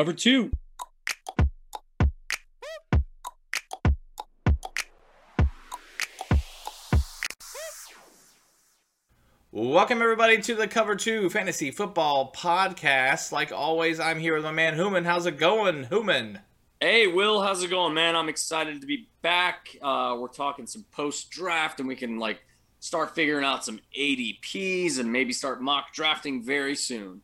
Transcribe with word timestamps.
Cover 0.00 0.14
two. 0.14 0.50
Welcome 9.52 10.00
everybody 10.00 10.40
to 10.40 10.54
the 10.54 10.66
Cover 10.66 10.96
Two 10.96 11.28
Fantasy 11.28 11.70
Football 11.70 12.32
Podcast. 12.34 13.30
Like 13.30 13.52
always, 13.52 14.00
I'm 14.00 14.18
here 14.18 14.36
with 14.36 14.44
my 14.44 14.52
man 14.52 14.74
Human. 14.74 15.04
How's 15.04 15.26
it 15.26 15.36
going, 15.36 15.84
Human? 15.84 16.38
Hey, 16.80 17.06
Will, 17.06 17.42
how's 17.42 17.62
it 17.62 17.68
going, 17.68 17.92
man? 17.92 18.16
I'm 18.16 18.30
excited 18.30 18.80
to 18.80 18.86
be 18.86 19.06
back. 19.20 19.76
Uh, 19.82 20.16
we're 20.18 20.28
talking 20.28 20.66
some 20.66 20.86
post 20.92 21.28
draft, 21.28 21.78
and 21.78 21.86
we 21.86 21.94
can 21.94 22.18
like 22.18 22.40
start 22.78 23.14
figuring 23.14 23.44
out 23.44 23.66
some 23.66 23.78
ADPs 23.94 24.98
and 24.98 25.12
maybe 25.12 25.34
start 25.34 25.60
mock 25.60 25.92
drafting 25.92 26.42
very 26.42 26.74
soon. 26.74 27.20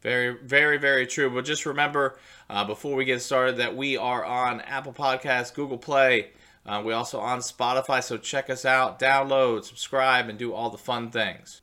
Very, 0.00 0.36
very, 0.42 0.78
very 0.78 1.06
true. 1.06 1.30
But 1.30 1.44
just 1.44 1.66
remember, 1.66 2.18
uh, 2.48 2.64
before 2.64 2.94
we 2.94 3.04
get 3.04 3.20
started, 3.20 3.56
that 3.56 3.76
we 3.76 3.96
are 3.96 4.24
on 4.24 4.60
Apple 4.60 4.92
Podcasts, 4.92 5.52
Google 5.52 5.78
Play. 5.78 6.30
Uh, 6.64 6.82
we 6.84 6.92
also 6.92 7.18
on 7.18 7.38
Spotify, 7.40 8.02
so 8.02 8.16
check 8.16 8.50
us 8.50 8.64
out, 8.64 8.98
download, 8.98 9.64
subscribe, 9.64 10.28
and 10.28 10.38
do 10.38 10.52
all 10.52 10.70
the 10.70 10.78
fun 10.78 11.10
things. 11.10 11.62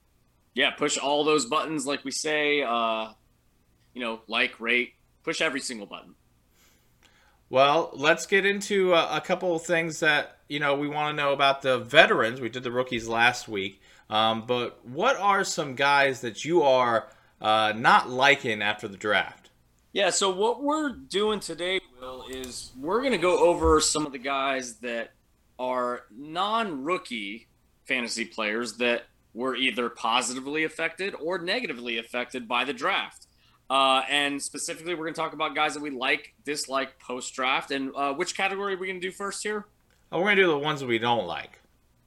Yeah, 0.53 0.71
push 0.71 0.97
all 0.97 1.23
those 1.23 1.45
buttons, 1.45 1.85
like 1.85 2.03
we 2.03 2.11
say. 2.11 2.63
Uh, 2.63 3.09
you 3.93 4.01
know, 4.01 4.21
like, 4.27 4.59
rate, 4.59 4.93
push 5.23 5.41
every 5.41 5.59
single 5.59 5.85
button. 5.85 6.15
Well, 7.49 7.91
let's 7.93 8.25
get 8.25 8.45
into 8.45 8.93
a, 8.93 9.17
a 9.17 9.21
couple 9.21 9.55
of 9.55 9.63
things 9.63 9.99
that 9.99 10.39
you 10.49 10.59
know 10.59 10.75
we 10.75 10.87
want 10.87 11.15
to 11.15 11.23
know 11.23 11.31
about 11.31 11.61
the 11.61 11.77
veterans. 11.77 12.41
We 12.41 12.49
did 12.49 12.63
the 12.63 12.71
rookies 12.71 13.07
last 13.07 13.47
week, 13.47 13.81
um, 14.09 14.45
but 14.47 14.85
what 14.85 15.15
are 15.17 15.43
some 15.43 15.75
guys 15.75 16.21
that 16.21 16.43
you 16.43 16.63
are 16.63 17.07
uh, 17.41 17.73
not 17.75 18.09
liking 18.09 18.61
after 18.61 18.87
the 18.87 18.97
draft? 18.97 19.49
Yeah, 19.93 20.09
so 20.09 20.29
what 20.29 20.61
we're 20.61 20.89
doing 20.89 21.39
today, 21.39 21.79
Will, 22.01 22.25
is 22.29 22.71
we're 22.77 22.99
going 22.99 23.13
to 23.13 23.17
go 23.17 23.39
over 23.39 23.79
some 23.79 24.05
of 24.05 24.11
the 24.11 24.17
guys 24.17 24.75
that 24.77 25.11
are 25.57 26.03
non 26.13 26.83
rookie 26.83 27.47
fantasy 27.85 28.25
players 28.25 28.73
that 28.77 29.03
were 29.33 29.55
either 29.55 29.89
positively 29.89 30.63
affected 30.63 31.13
or 31.15 31.37
negatively 31.37 31.97
affected 31.97 32.47
by 32.47 32.65
the 32.65 32.73
draft. 32.73 33.27
Uh, 33.69 34.01
and 34.09 34.41
specifically, 34.41 34.93
we're 34.93 35.05
going 35.05 35.13
to 35.13 35.19
talk 35.19 35.33
about 35.33 35.55
guys 35.55 35.73
that 35.73 35.81
we 35.81 35.89
like, 35.89 36.33
dislike 36.43 36.99
post 36.99 37.33
draft. 37.33 37.71
And 37.71 37.91
uh, 37.95 38.13
which 38.13 38.35
category 38.35 38.73
are 38.73 38.77
we 38.77 38.87
going 38.87 38.99
to 38.99 39.07
do 39.07 39.11
first 39.11 39.43
here? 39.43 39.65
Oh, 40.11 40.19
we're 40.19 40.25
going 40.25 40.37
to 40.37 40.43
do 40.43 40.47
the 40.47 40.57
ones 40.57 40.81
that 40.81 40.87
we 40.87 40.99
don't 40.99 41.25
like. 41.25 41.59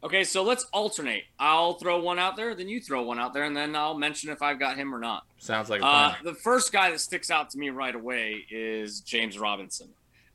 Okay, 0.02 0.22
so 0.22 0.44
let's 0.44 0.64
alternate. 0.72 1.24
I'll 1.40 1.74
throw 1.74 1.98
one 2.00 2.20
out 2.20 2.36
there, 2.36 2.54
then 2.54 2.68
you 2.68 2.80
throw 2.80 3.02
one 3.02 3.18
out 3.18 3.34
there, 3.34 3.42
and 3.44 3.56
then 3.56 3.74
I'll 3.74 3.98
mention 3.98 4.30
if 4.30 4.42
I've 4.42 4.58
got 4.60 4.76
him 4.76 4.94
or 4.94 4.98
not. 5.00 5.24
Sounds 5.38 5.68
like 5.68 5.80
a 5.80 5.86
Uh, 5.86 6.14
the 6.22 6.34
first 6.34 6.72
guy 6.72 6.90
that 6.92 7.00
sticks 7.00 7.30
out 7.32 7.50
to 7.50 7.58
me 7.58 7.70
right 7.70 7.94
away 7.94 8.44
is 8.48 9.00
James 9.00 9.38
Robinson. 9.38 9.88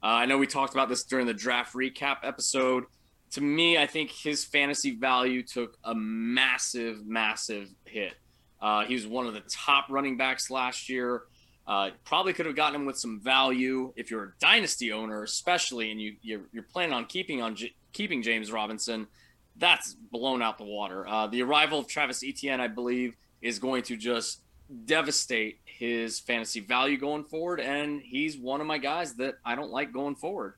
Uh, 0.04 0.08
I 0.08 0.26
know 0.26 0.38
we 0.38 0.48
talked 0.48 0.74
about 0.74 0.90
this 0.90 1.04
during 1.04 1.28
the 1.28 1.34
draft 1.34 1.74
recap 1.74 2.18
episode. 2.24 2.84
To 3.32 3.42
me, 3.42 3.78
I 3.78 3.88
think 3.88 4.12
his 4.12 4.44
fantasy 4.44 4.92
value 4.92 5.42
took 5.44 5.78
a 5.86 5.96
massive, 5.96 7.06
massive 7.08 7.70
hit. 7.86 8.16
Uh, 8.62 8.84
he 8.86 8.94
was 8.96 9.08
one 9.08 9.28
of 9.28 9.34
the 9.34 9.44
top 9.50 9.86
running 9.90 10.18
backs 10.18 10.50
last 10.52 10.90
year. 10.90 11.24
Uh, 11.66 11.92
probably 12.04 12.34
could 12.34 12.46
have 12.46 12.56
gotten 12.58 12.76
him 12.82 12.86
with 12.86 12.98
some 12.98 13.22
value 13.22 13.94
if 13.96 14.12
you're 14.12 14.24
a 14.26 14.32
dynasty 14.42 14.92
owner, 14.92 15.24
especially, 15.24 15.92
and 15.92 16.02
you 16.02 16.18
you're, 16.22 16.42
you're 16.52 16.64
planning 16.64 16.94
on 16.94 17.06
keeping 17.06 17.42
on 17.42 17.56
J- 17.56 17.74
keeping 17.94 18.22
James 18.22 18.52
Robinson. 18.52 19.08
That's 19.56 19.94
blown 19.94 20.42
out 20.42 20.58
the 20.58 20.64
water. 20.64 21.08
Uh, 21.08 21.28
the 21.28 21.44
arrival 21.44 21.80
of 21.80 21.88
Travis 21.88 22.24
Etienne, 22.24 22.60
I 22.60 22.68
believe, 22.68 23.16
is 23.42 23.60
going 23.60 23.84
to 23.84 23.98
just 23.98 24.42
devastate 24.86 25.60
his 25.66 26.20
fantasy 26.20 26.60
value 26.60 26.98
going 26.98 27.24
forward, 27.24 27.60
and 27.60 28.02
he's 28.02 28.38
one 28.38 28.62
of 28.62 28.68
my 28.68 28.78
guys 28.78 29.16
that 29.16 29.36
I 29.46 29.56
don't 29.56 29.72
like 29.72 29.92
going 29.94 30.16
forward. 30.16 30.56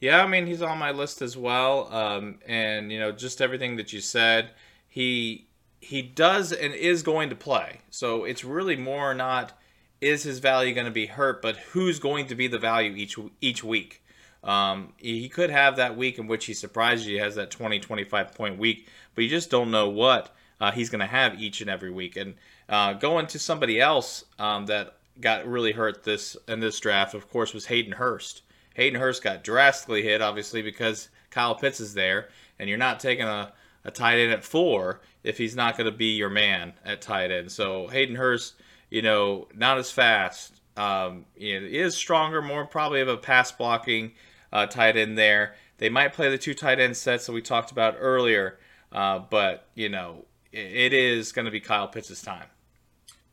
Yeah, 0.00 0.22
I 0.22 0.26
mean 0.26 0.46
he's 0.46 0.62
on 0.62 0.78
my 0.78 0.90
list 0.90 1.22
as 1.22 1.36
well. 1.36 1.92
Um, 1.92 2.38
and 2.46 2.92
you 2.92 2.98
know, 2.98 3.12
just 3.12 3.40
everything 3.40 3.76
that 3.76 3.92
you 3.92 4.00
said, 4.00 4.50
he 4.88 5.48
he 5.80 6.02
does 6.02 6.52
and 6.52 6.74
is 6.74 7.02
going 7.02 7.30
to 7.30 7.36
play. 7.36 7.80
So 7.90 8.24
it's 8.24 8.44
really 8.44 8.76
more 8.76 9.14
not 9.14 9.58
is 10.00 10.22
his 10.22 10.38
value 10.40 10.74
going 10.74 10.86
to 10.86 10.92
be 10.92 11.06
hurt, 11.06 11.40
but 11.40 11.56
who's 11.56 11.98
going 11.98 12.26
to 12.26 12.34
be 12.34 12.46
the 12.46 12.58
value 12.58 12.94
each 12.94 13.18
each 13.40 13.64
week. 13.64 14.03
Um, 14.44 14.92
he 14.98 15.28
could 15.28 15.50
have 15.50 15.76
that 15.76 15.96
week 15.96 16.18
in 16.18 16.26
which 16.26 16.44
he 16.44 16.54
surprises 16.54 17.06
you, 17.06 17.14
he 17.14 17.20
has 17.20 17.34
that 17.36 17.50
20, 17.50 17.80
25 17.80 18.34
point 18.34 18.58
week, 18.58 18.86
but 19.14 19.24
you 19.24 19.30
just 19.30 19.50
don't 19.50 19.70
know 19.70 19.88
what 19.88 20.34
uh, 20.60 20.70
he's 20.70 20.90
going 20.90 21.00
to 21.00 21.06
have 21.06 21.40
each 21.40 21.62
and 21.62 21.70
every 21.70 21.90
week. 21.90 22.16
And 22.16 22.34
uh, 22.68 22.92
going 22.92 23.26
to 23.28 23.38
somebody 23.38 23.80
else 23.80 24.24
um, 24.38 24.66
that 24.66 24.96
got 25.20 25.46
really 25.46 25.72
hurt 25.72 26.04
this 26.04 26.36
in 26.46 26.60
this 26.60 26.78
draft, 26.78 27.14
of 27.14 27.30
course, 27.30 27.54
was 27.54 27.66
Hayden 27.66 27.92
Hurst. 27.92 28.42
Hayden 28.74 29.00
Hurst 29.00 29.22
got 29.22 29.44
drastically 29.44 30.02
hit, 30.02 30.20
obviously, 30.20 30.60
because 30.60 31.08
Kyle 31.30 31.54
Pitts 31.54 31.80
is 31.80 31.94
there, 31.94 32.28
and 32.58 32.68
you're 32.68 32.78
not 32.78 33.00
taking 33.00 33.26
a, 33.26 33.52
a 33.84 33.90
tight 33.90 34.18
end 34.18 34.32
at 34.32 34.44
four 34.44 35.00
if 35.22 35.38
he's 35.38 35.56
not 35.56 35.76
going 35.76 35.90
to 35.90 35.96
be 35.96 36.16
your 36.16 36.30
man 36.30 36.72
at 36.84 37.00
tight 37.00 37.30
end. 37.30 37.50
So 37.50 37.86
Hayden 37.88 38.16
Hurst, 38.16 38.54
you 38.90 39.02
know, 39.02 39.48
not 39.54 39.78
as 39.78 39.90
fast. 39.90 40.60
Um, 40.76 41.24
you 41.36 41.60
know, 41.60 41.66
is 41.66 41.94
stronger, 41.96 42.42
more 42.42 42.66
probably 42.66 43.00
of 43.00 43.08
a 43.08 43.16
pass 43.16 43.52
blocking 43.52 44.12
uh, 44.54 44.66
tight 44.66 44.96
end 44.96 45.18
there. 45.18 45.56
They 45.78 45.90
might 45.90 46.14
play 46.14 46.30
the 46.30 46.38
two 46.38 46.54
tight 46.54 46.80
end 46.80 46.96
sets 46.96 47.26
that 47.26 47.32
we 47.32 47.42
talked 47.42 47.72
about 47.72 47.96
earlier, 47.98 48.58
uh, 48.92 49.18
but 49.18 49.66
you 49.74 49.90
know, 49.90 50.24
it, 50.52 50.92
it 50.92 50.92
is 50.94 51.32
going 51.32 51.44
to 51.44 51.50
be 51.50 51.60
Kyle 51.60 51.88
Pitts' 51.88 52.22
time. 52.22 52.46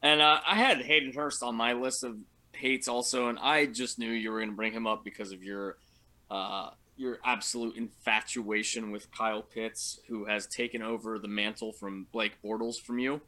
And 0.02 0.22
uh, 0.22 0.40
I 0.46 0.56
had 0.56 0.81
Hayden 0.81 1.14
Hurst 1.14 1.44
on 1.44 1.56
my 1.56 1.74
list 1.74 2.04
of 2.04 2.18
hates 2.54 2.88
also, 2.88 3.30
and 3.30 3.38
I 3.40 3.68
just 3.68 4.00
knew 4.00 4.10
you 4.10 4.31
were 4.31 4.40
going 4.40 4.50
to 4.50 4.56
bring 4.56 4.74
him 4.74 4.88
up 4.88 5.04
because 5.04 5.31
of 5.31 5.44
your 5.44 5.78
uh, 6.31 6.72
your 6.98 7.20
absolute 7.24 7.78
infatuation 7.78 8.92
with 8.92 9.12
Kyle 9.12 9.42
Pitts, 9.44 10.00
who 10.08 10.26
has 10.26 10.48
taken 10.48 10.81
over 10.81 11.20
the 11.20 11.28
mantle 11.28 11.72
from 11.74 12.08
Blake 12.12 12.34
Bortles 12.44 12.80
from 12.80 13.00
you. 13.00 13.22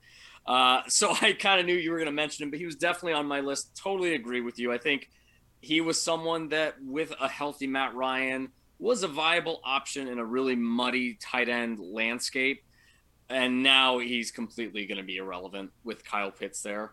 Uh, 0.46 0.82
so 0.88 1.16
I 1.22 1.34
kind 1.34 1.60
of 1.60 1.68
knew 1.68 1.76
you 1.76 1.92
were 1.92 1.98
going 1.98 2.08
to 2.08 2.12
mention 2.12 2.44
him, 2.44 2.50
but 2.50 2.60
he 2.60 2.66
was 2.66 2.76
definitely 2.76 3.14
on 3.14 3.28
my 3.28 3.40
list. 3.40 3.76
Totally 3.76 4.16
agree 4.16 4.42
with 4.42 4.58
you. 4.58 4.72
I 4.72 4.80
think 4.80 5.10
he 5.64 5.80
was 5.80 6.02
someone 6.02 6.50
that, 6.50 6.76
with 6.84 7.14
a 7.22 7.30
healthy 7.30 7.68
Matt 7.68 7.96
Ryan, 7.96 8.50
was 8.80 9.02
a 9.02 9.08
viable 9.08 9.62
option 9.64 10.10
in 10.10 10.20
a 10.20 10.26
really 10.26 10.58
muddy 10.58 11.14
tight 11.14 11.48
end 11.48 11.80
landscape. 11.80 12.66
And 13.30 13.64
now 13.64 14.00
he's 14.00 14.30
completely 14.30 14.86
going 14.86 14.98
to 14.98 15.06
be 15.06 15.16
irrelevant 15.16 15.72
with 15.86 16.04
Kyle 16.04 16.32
Pitts 16.32 16.62
there. 16.62 16.92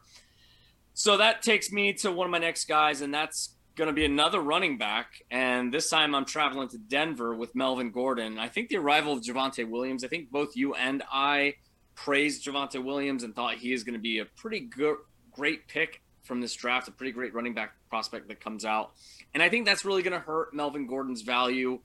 So 0.95 1.17
that 1.17 1.43
takes 1.43 1.73
me 1.73 1.93
to 1.95 2.13
one 2.13 2.27
of 2.27 2.31
my 2.31 2.39
next 2.39 2.67
guys, 2.67 3.01
and 3.01 3.13
that's 3.13 3.57
going 3.75 3.89
to 3.89 3.93
be 3.93 4.05
another 4.05 4.41
running 4.41 4.79
back. 4.79 5.15
And 5.33 5.75
this 5.75 5.91
time 5.91 6.15
I'm 6.15 6.25
traveling 6.25 6.69
to 6.69 6.79
Denver 6.79 7.35
with 7.35 7.57
Melvin 7.57 7.91
Gordon. 7.91 8.39
I 8.39 8.47
think 8.47 8.69
the 8.69 8.77
arrival 8.77 9.15
of 9.15 9.25
Javonte 9.25 9.69
Williams, 9.69 10.05
I 10.05 10.09
think 10.09 10.31
both 10.31 10.55
you 10.55 10.75
and 10.75 11.03
I 11.11 11.55
praised 11.97 12.47
Javonte 12.47 12.85
Williams 12.85 13.25
and 13.25 13.35
thought 13.35 13.55
he 13.57 13.73
is 13.73 13.83
going 13.83 13.95
to 13.95 14.01
be 14.01 14.21
a 14.21 14.25
pretty 14.25 14.61
good, 14.61 14.99
great 15.33 15.67
pick 15.67 16.03
from 16.23 16.41
this 16.41 16.55
draft, 16.55 16.89
a 16.89 16.91
pretty 16.91 17.13
great 17.13 17.35
running 17.35 17.55
back 17.55 17.73
prospect 17.89 18.29
that 18.29 18.41
comes 18.41 18.65
out. 18.65 18.93
And 19.35 19.43
I 19.43 19.49
think 19.49 19.67
that's 19.67 19.85
really 19.85 20.03
going 20.03 20.13
to 20.13 20.21
hurt 20.21 20.55
Melvin 20.55 20.87
Gordon's 20.87 21.23
value. 21.23 21.81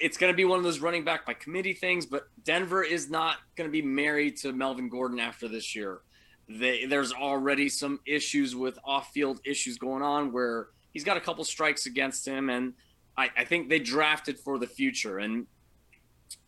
It's 0.00 0.18
going 0.18 0.32
to 0.32 0.36
be 0.36 0.44
one 0.44 0.58
of 0.58 0.64
those 0.64 0.80
running 0.80 1.04
back 1.04 1.24
by 1.24 1.34
committee 1.34 1.72
things, 1.72 2.06
but 2.06 2.28
Denver 2.44 2.82
is 2.82 3.08
not 3.08 3.36
going 3.56 3.68
to 3.68 3.72
be 3.72 3.82
married 3.82 4.36
to 4.38 4.52
Melvin 4.52 4.88
Gordon 4.88 5.18
after 5.18 5.48
this 5.48 5.74
year. 5.74 6.00
They, 6.48 6.84
there's 6.84 7.12
already 7.12 7.68
some 7.68 8.00
issues 8.04 8.54
with 8.54 8.78
off-field 8.84 9.40
issues 9.44 9.78
going 9.78 10.02
on 10.02 10.32
where 10.32 10.68
he's 10.92 11.04
got 11.04 11.16
a 11.16 11.20
couple 11.20 11.44
strikes 11.44 11.86
against 11.86 12.26
him, 12.26 12.50
and 12.50 12.74
I, 13.16 13.30
I 13.36 13.44
think 13.44 13.68
they 13.68 13.78
drafted 13.78 14.38
for 14.38 14.58
the 14.58 14.66
future. 14.66 15.18
And 15.18 15.46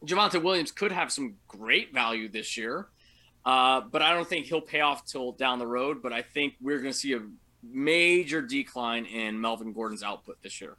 Javonte 0.04 0.42
Williams 0.42 0.72
could 0.72 0.92
have 0.92 1.10
some 1.10 1.36
great 1.48 1.94
value 1.94 2.28
this 2.28 2.56
year, 2.56 2.88
uh, 3.44 3.82
but 3.82 4.02
I 4.02 4.14
don't 4.14 4.28
think 4.28 4.46
he'll 4.46 4.60
pay 4.60 4.80
off 4.80 5.04
till 5.04 5.32
down 5.32 5.58
the 5.58 5.66
road. 5.66 6.02
But 6.02 6.12
I 6.12 6.22
think 6.22 6.54
we're 6.60 6.78
going 6.78 6.92
to 6.92 6.98
see 6.98 7.14
a 7.14 7.22
major 7.62 8.42
decline 8.42 9.04
in 9.06 9.40
Melvin 9.40 9.72
Gordon's 9.72 10.02
output 10.02 10.42
this 10.42 10.60
year. 10.60 10.76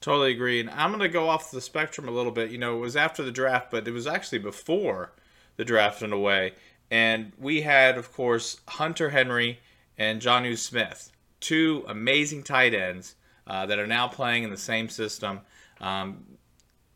Totally 0.00 0.32
agree. 0.32 0.60
And 0.60 0.70
I'm 0.70 0.90
going 0.90 1.00
to 1.02 1.08
go 1.08 1.28
off 1.28 1.50
the 1.50 1.60
spectrum 1.60 2.08
a 2.08 2.12
little 2.12 2.30
bit. 2.30 2.50
You 2.50 2.58
know, 2.58 2.76
it 2.76 2.80
was 2.80 2.96
after 2.96 3.22
the 3.22 3.32
draft, 3.32 3.70
but 3.70 3.88
it 3.88 3.92
was 3.92 4.06
actually 4.06 4.38
before 4.38 5.12
the 5.56 5.64
draft 5.64 6.02
in 6.02 6.12
a 6.12 6.18
way. 6.18 6.52
And 6.90 7.32
we 7.38 7.62
had, 7.62 7.98
of 7.98 8.12
course, 8.12 8.60
Hunter 8.68 9.10
Henry 9.10 9.58
and 9.98 10.22
Jonnu 10.22 10.56
Smith, 10.56 11.10
two 11.40 11.84
amazing 11.88 12.44
tight 12.44 12.74
ends 12.74 13.16
uh, 13.46 13.66
that 13.66 13.78
are 13.78 13.86
now 13.86 14.06
playing 14.06 14.44
in 14.44 14.50
the 14.50 14.56
same 14.56 14.88
system. 14.88 15.40
Um, 15.80 16.24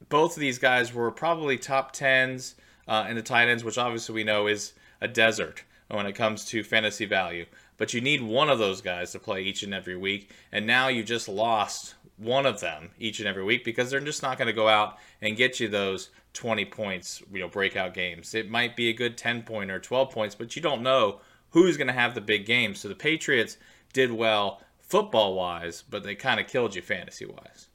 both 0.09 0.37
of 0.37 0.41
these 0.41 0.59
guys 0.59 0.95
were 0.95 1.11
probably 1.11 1.59
top 1.59 1.93
tens 1.93 2.55
uh, 2.89 3.07
in 3.09 3.17
the 3.17 3.23
tight 3.23 3.49
ends, 3.49 3.65
which 3.65 3.79
obviously 3.79 4.15
we 4.15 4.25
know 4.25 4.47
is 4.47 4.73
a 5.01 5.09
desert 5.09 5.65
when 5.89 6.07
it 6.07 6.15
comes 6.15 6.45
to 6.47 6.65
fantasy 6.65 7.05
value. 7.05 7.47
But 7.77 7.93
you 7.93 8.01
need 8.01 8.23
one 8.23 8.49
of 8.49 8.59
those 8.59 8.81
guys 8.81 9.13
to 9.13 9.19
play 9.19 9.43
each 9.43 9.63
and 9.63 9.75
every 9.75 9.97
week, 9.97 10.31
and 10.51 10.67
now 10.67 10.89
you 10.89 11.03
just 11.03 11.29
lost 11.29 11.95
one 12.17 12.47
of 12.47 12.61
them 12.61 12.91
each 12.99 13.19
and 13.19 13.29
every 13.29 13.43
week 13.43 13.65
because 13.65 13.91
they're 13.91 14.01
just 14.01 14.23
not 14.23 14.39
going 14.39 14.47
to 14.47 14.53
go 14.53 14.69
out 14.69 14.99
and 15.21 15.37
get 15.37 15.59
you 15.59 15.69
those 15.69 16.11
20 16.35 16.65
points, 16.67 17.23
you 17.33 17.41
know, 17.41 17.49
breakout 17.49 17.95
games. 17.95 18.35
It 18.35 18.51
might 18.51 18.77
be 18.77 18.89
a 18.89 18.95
good 18.95 19.17
10 19.17 19.43
point 19.43 19.71
or 19.71 19.81
12 19.81 20.11
points, 20.11 20.35
but 20.35 20.55
you 20.55 20.63
don't 20.63 20.83
know 20.83 21.21
who's 21.51 21.77
going 21.77 21.89
to 21.89 21.93
have 21.93 22.15
the 22.15 22.21
big 22.21 22.47
game. 22.47 22.75
So 22.75 22.89
the 22.89 22.95
Patriots 22.95 23.57
did 23.93 24.13
well 24.13 24.63
football 24.81 25.35
wise, 25.35 25.83
but 25.89 26.03
they 26.03 26.15
kind 26.15 26.41
of 26.41 26.47
killed 26.47 26.75
you 26.75 26.83
fantasy 26.83 27.27
wise. 27.27 27.69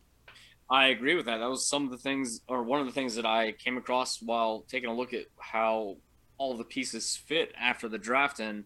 I 0.69 0.87
agree 0.87 1.15
with 1.15 1.25
that. 1.27 1.37
That 1.37 1.49
was 1.49 1.67
some 1.67 1.85
of 1.85 1.91
the 1.91 1.97
things, 1.97 2.41
or 2.47 2.61
one 2.63 2.81
of 2.81 2.85
the 2.85 2.91
things 2.91 3.15
that 3.15 3.25
I 3.25 3.53
came 3.53 3.77
across 3.77 4.21
while 4.21 4.65
taking 4.67 4.89
a 4.89 4.93
look 4.93 5.13
at 5.13 5.25
how 5.39 5.97
all 6.37 6.57
the 6.57 6.65
pieces 6.65 7.15
fit 7.15 7.53
after 7.57 7.87
the 7.87 7.97
draft, 7.97 8.39
and 8.39 8.65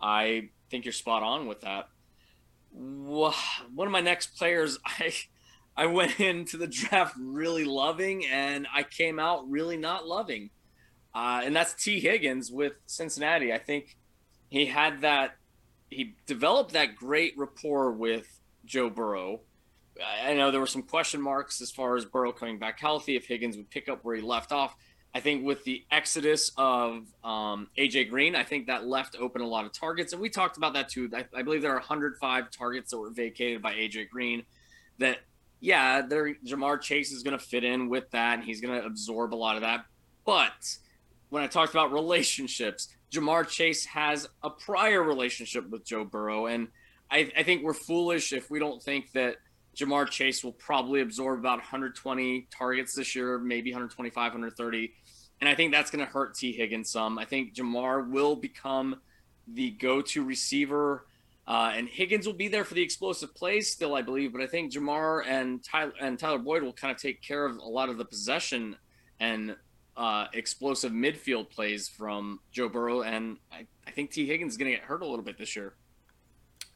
I 0.00 0.48
think 0.70 0.84
you're 0.84 0.92
spot 0.92 1.22
on 1.22 1.46
with 1.46 1.60
that. 1.60 1.88
One 2.72 3.34
of 3.78 3.92
my 3.92 4.00
next 4.00 4.36
players, 4.38 4.78
I 4.86 5.12
I 5.76 5.86
went 5.86 6.20
into 6.20 6.56
the 6.56 6.66
draft 6.66 7.16
really 7.18 7.64
loving, 7.64 8.24
and 8.26 8.66
I 8.72 8.82
came 8.82 9.18
out 9.18 9.48
really 9.50 9.76
not 9.76 10.06
loving, 10.06 10.50
uh, 11.14 11.42
and 11.44 11.54
that's 11.54 11.74
Tee 11.74 12.00
Higgins 12.00 12.50
with 12.50 12.72
Cincinnati. 12.86 13.52
I 13.52 13.58
think 13.58 13.96
he 14.48 14.66
had 14.66 15.02
that, 15.02 15.36
he 15.90 16.14
developed 16.26 16.72
that 16.72 16.96
great 16.96 17.34
rapport 17.36 17.90
with 17.92 18.40
Joe 18.64 18.88
Burrow 18.88 19.40
I 20.02 20.34
know 20.34 20.50
there 20.50 20.60
were 20.60 20.66
some 20.66 20.82
question 20.82 21.20
marks 21.20 21.60
as 21.60 21.70
far 21.70 21.96
as 21.96 22.04
Burrow 22.04 22.32
coming 22.32 22.58
back 22.58 22.80
healthy, 22.80 23.16
if 23.16 23.26
Higgins 23.26 23.56
would 23.56 23.70
pick 23.70 23.88
up 23.88 24.04
where 24.04 24.16
he 24.16 24.22
left 24.22 24.52
off. 24.52 24.74
I 25.14 25.20
think 25.20 25.44
with 25.44 25.62
the 25.62 25.84
exodus 25.92 26.50
of 26.56 27.06
um, 27.22 27.68
AJ 27.78 28.10
Green, 28.10 28.34
I 28.34 28.42
think 28.42 28.66
that 28.66 28.84
left 28.84 29.16
open 29.18 29.42
a 29.42 29.46
lot 29.46 29.64
of 29.64 29.72
targets, 29.72 30.12
and 30.12 30.20
we 30.20 30.28
talked 30.28 30.56
about 30.56 30.74
that 30.74 30.88
too. 30.88 31.08
I, 31.14 31.24
I, 31.32 31.42
believe 31.42 31.62
there 31.62 31.70
are 31.70 31.78
105 31.78 32.50
targets 32.50 32.90
that 32.90 32.98
were 32.98 33.10
vacated 33.10 33.62
by 33.62 33.74
AJ 33.74 34.08
Green. 34.08 34.42
That 34.98 35.18
yeah, 35.60 36.02
there 36.02 36.34
Ja'Marr 36.44 36.80
Chase 36.80 37.12
is 37.12 37.22
going 37.22 37.38
to 37.38 37.44
fit 37.44 37.62
in 37.62 37.88
with 37.88 38.10
that, 38.10 38.34
and 38.34 38.44
he's 38.44 38.60
going 38.60 38.80
to 38.80 38.84
absorb 38.84 39.32
a 39.32 39.36
lot 39.36 39.54
of 39.54 39.62
that. 39.62 39.84
But 40.24 40.78
when 41.28 41.44
I 41.44 41.46
talked 41.46 41.72
about 41.72 41.92
relationships, 41.92 42.88
Ja'Marr 43.12 43.48
Chase 43.48 43.84
has 43.86 44.28
a 44.42 44.50
prior 44.50 45.00
relationship 45.00 45.70
with 45.70 45.84
Joe 45.84 46.04
Burrow, 46.04 46.46
and 46.46 46.68
I, 47.08 47.30
I 47.36 47.44
think 47.44 47.62
we're 47.62 47.72
foolish 47.72 48.32
if 48.32 48.50
we 48.50 48.58
don't 48.58 48.82
think 48.82 49.12
that 49.12 49.36
Ja'Marr 49.76 50.08
Chase 50.08 50.44
will 50.44 50.52
probably 50.52 51.00
absorb 51.00 51.38
about 51.38 51.58
120 51.58 52.48
targets 52.50 52.94
this 52.94 53.14
year, 53.14 53.38
maybe 53.38 53.70
125, 53.72 54.14
130. 54.16 54.92
And 55.40 55.48
I 55.48 55.54
think 55.54 55.72
that's 55.72 55.90
going 55.90 56.04
to 56.04 56.10
hurt 56.10 56.34
Tee 56.34 56.52
Higgins 56.52 56.90
some. 56.90 57.18
I 57.18 57.24
think 57.24 57.54
Ja'Marr 57.54 58.08
will 58.10 58.36
become 58.36 59.00
the 59.46 59.70
go 59.70 60.00
to 60.02 60.24
receiver. 60.24 61.06
Uh, 61.46 61.72
and 61.74 61.88
Higgins 61.88 62.26
will 62.26 62.34
be 62.34 62.48
there 62.48 62.64
for 62.64 62.74
the 62.74 62.82
explosive 62.82 63.34
plays 63.34 63.70
still, 63.70 63.94
I 63.94 64.02
believe. 64.02 64.32
But 64.32 64.40
I 64.40 64.46
think 64.46 64.72
Ja'Marr 64.72 65.26
and 65.26 65.62
Tyler, 65.62 65.92
and 66.00 66.18
Tyler 66.18 66.38
Boyd 66.38 66.62
will 66.62 66.72
kind 66.72 66.94
of 66.94 67.00
take 67.00 67.20
care 67.20 67.44
of 67.44 67.56
a 67.56 67.68
lot 67.68 67.88
of 67.88 67.98
the 67.98 68.04
possession 68.04 68.76
and 69.20 69.56
uh, 69.96 70.26
explosive 70.32 70.92
midfield 70.92 71.50
plays 71.50 71.88
from 71.88 72.40
Joe 72.50 72.68
Burrow. 72.68 73.02
And 73.02 73.36
I, 73.52 73.66
I 73.86 73.90
think 73.90 74.10
Tee 74.10 74.26
Higgins 74.26 74.52
is 74.52 74.56
going 74.58 74.70
to 74.70 74.76
get 74.78 74.86
hurt 74.86 75.02
a 75.02 75.06
little 75.06 75.24
bit 75.24 75.38
this 75.38 75.54
year. 75.54 75.74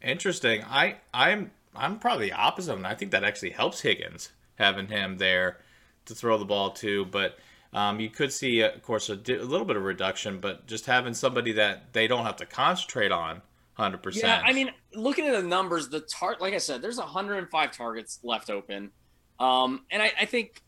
Interesting. 0.03 0.63
I 0.65 0.97
I'm 1.13 1.51
I'm 1.75 1.99
probably 1.99 2.31
the 2.31 2.37
opposite. 2.37 2.75
And 2.75 2.87
I 2.87 2.95
think 2.95 3.13
that 3.13 3.25
actually 3.25 3.51
helps 3.51 3.81
Higgins 3.81 4.31
having 4.57 4.89
him 4.89 5.19
there 5.19 5.59
to 6.07 6.15
throw 6.15 6.39
the 6.39 6.45
ball 6.45 6.71
to. 6.71 7.05
But 7.07 7.39
um, 7.73 8.01
you 8.01 8.11
could 8.11 8.33
see, 8.33 8.61
of 8.61 8.83
course, 8.83 9.09
a, 9.09 9.17
di- 9.17 9.37
a, 9.37 9.45
little 9.45 9.67
bit 9.67 9.77
of 9.77 9.85
reduction, 9.85 10.41
but 10.41 10.67
just 10.67 10.87
having 10.87 11.15
somebody 11.15 11.53
that 11.53 11.93
they 11.93 12.07
don't 12.07 12.25
have 12.25 12.37
to 12.37 12.47
concentrate 12.47 13.13
on 13.13 13.43
100%. 13.79 14.17
Yeah, 14.17 14.43
I 14.45 14.53
mean, 14.53 14.71
looking 14.95 15.27
at 15.27 15.41
the 15.41 15.47
numbers, 15.47 15.89
the 15.89 16.01
tar 16.01 16.37
like 16.41 16.55
I 16.55 16.59
said, 16.59 16.83
there's 16.83 16.99
105 16.99 17.73
targets 17.73 18.19
left 18.23 18.51
open. 18.51 18.91
Um, 19.39 19.85
and 19.91 20.03
I, 20.03 20.13
I 20.21 20.25
think 20.25 20.63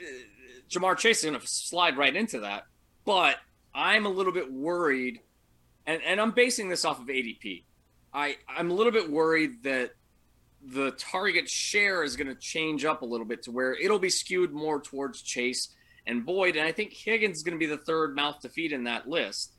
uh, 0.00 0.04
Ja'Marr 0.70 0.96
Chase 0.96 1.18
is 1.18 1.30
going 1.30 1.38
to 1.38 1.46
slide 1.46 1.96
right 1.96 2.14
into 2.14 2.40
that. 2.40 2.64
But 3.04 3.36
I'm 3.74 4.06
a 4.06 4.08
little 4.08 4.32
bit 4.32 4.50
worried, 4.50 5.20
and, 5.86 6.00
and 6.02 6.20
I'm 6.20 6.30
basing 6.30 6.68
this 6.68 6.84
off 6.84 7.00
of 7.00 7.06
ADP. 7.06 7.64
I, 8.12 8.36
I'm 8.48 8.70
a 8.70 8.74
little 8.74 8.92
bit 8.92 9.10
worried 9.10 9.62
that 9.64 9.90
the 10.72 10.92
target 10.92 11.48
share 11.48 12.02
is 12.02 12.16
going 12.16 12.28
to 12.28 12.34
change 12.34 12.84
up 12.84 13.02
a 13.02 13.06
little 13.06 13.26
bit 13.26 13.42
to 13.44 13.50
where 13.50 13.74
it'll 13.74 13.98
be 13.98 14.10
skewed 14.10 14.52
more 14.52 14.80
towards 14.80 15.22
Chase 15.22 15.68
and 16.06 16.26
Boyd. 16.26 16.56
And 16.56 16.66
I 16.66 16.72
think 16.72 16.92
Higgins 16.92 17.38
is 17.38 17.42
going 17.42 17.58
to 17.58 17.64
be 17.64 17.70
the 17.70 17.78
third 17.78 18.14
mouth 18.14 18.40
to 18.40 18.48
feed 18.48 18.72
in 18.72 18.84
that 18.84 19.08
list. 19.08 19.52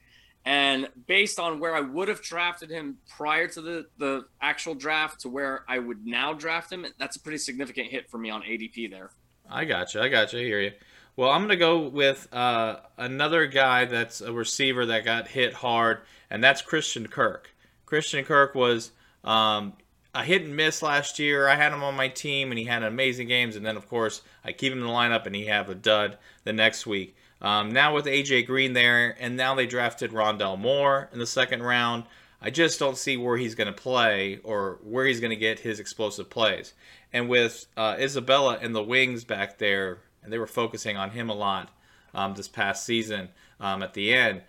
And 0.46 0.88
based 1.08 1.40
on 1.40 1.60
where 1.60 1.76
I 1.76 1.82
would 1.82 2.08
have 2.08 2.22
drafted 2.22 2.70
him 2.70 2.98
prior 3.10 3.48
to 3.50 3.62
the, 3.62 3.86
the 3.98 4.26
actual 4.42 4.76
draft 4.76 5.22
to 5.22 5.30
where 5.30 5.66
I 5.68 5.80
would 5.80 6.06
now 6.06 6.34
draft 6.34 6.72
him, 6.72 6.86
that's 6.98 7.18
a 7.18 7.20
pretty 7.20 7.38
significant 7.38 7.88
hit 7.88 8.10
for 8.10 8.18
me 8.18 8.30
on 8.30 8.44
ADP 8.44 8.90
there. 8.90 9.12
I 9.50 9.66
got 9.66 9.94
you. 9.94 10.02
I 10.02 10.10
got 10.10 10.34
you. 10.34 10.40
I 10.40 10.44
hear 10.44 10.62
you. 10.62 10.72
Well, 11.16 11.32
I'm 11.32 11.40
going 11.40 11.50
to 11.50 11.56
go 11.58 11.88
with 11.88 12.32
uh, 12.34 12.78
another 12.98 13.48
guy 13.48 13.86
that's 13.86 14.22
a 14.22 14.32
receiver 14.32 14.86
that 14.86 15.04
got 15.04 15.28
hit 15.28 15.54
hard, 15.54 16.02
and 16.30 16.44
that's 16.44 16.62
Christian 16.62 17.08
Kirk. 17.08 17.50
Christian 17.86 18.24
Kirk 18.24 18.56
was 18.56 18.92
um, 19.24 19.74
a 20.18 20.24
hit 20.24 20.42
and 20.42 20.56
miss 20.56 20.82
last 20.82 21.20
year. 21.20 21.48
I 21.48 21.56
had 21.56 21.72
him 21.72 21.84
on 21.84 21.96
my 21.96 22.08
team, 22.08 22.52
and 22.52 22.58
he 22.58 22.66
had 22.66 22.82
amazing 22.82 23.28
games. 23.28 23.56
And 23.56 23.64
then, 23.64 23.78
of 23.78 23.88
course, 23.88 24.24
I 24.44 24.52
keep 24.52 24.74
him 24.74 24.80
in 24.80 24.88
the 24.88 24.92
lineup, 24.92 25.28
and 25.28 25.36
he 25.36 25.46
have 25.46 25.70
a 25.70 25.76
dud 25.76 26.18
the 26.44 26.54
next 26.54 26.88
week. 26.88 27.16
Um, 27.40 27.72
now 27.72 27.94
with 27.94 28.06
AJ 28.06 28.48
Green 28.48 28.74
there, 28.74 29.16
and 29.20 29.38
now 29.38 29.54
they 29.54 29.68
drafted 29.68 30.12
Rondale 30.12 30.58
Moore 30.58 31.08
in 31.14 31.20
the 31.20 31.28
second 31.28 31.62
round. 31.62 32.06
I 32.42 32.50
just 32.50 32.80
don't 32.80 32.98
see 32.98 33.16
where 33.16 33.38
he's 33.38 33.54
going 33.54 33.68
to 33.68 33.74
play 33.74 34.40
or 34.44 34.80
where 34.84 35.06
he's 35.06 35.20
going 35.20 35.30
to 35.30 35.36
get 35.36 35.60
his 35.60 35.80
explosive 35.80 36.32
plays. 36.32 36.74
And 37.14 37.30
with 37.30 37.68
uh, 37.78 37.98
Isabella 38.00 38.58
and 38.60 38.74
the 38.74 38.84
wings 38.84 39.24
back 39.24 39.60
there, 39.60 40.00
and 40.24 40.34
they 40.34 40.40
were 40.40 40.48
focusing 40.48 40.98
on 40.98 41.12
him 41.12 41.30
a 41.30 41.36
lot 41.36 41.70
um, 42.16 42.34
this 42.34 42.48
past 42.48 42.86
season 42.86 43.30
um, 43.60 43.84
at 43.84 43.94
the 43.94 44.12
end, 44.12 44.42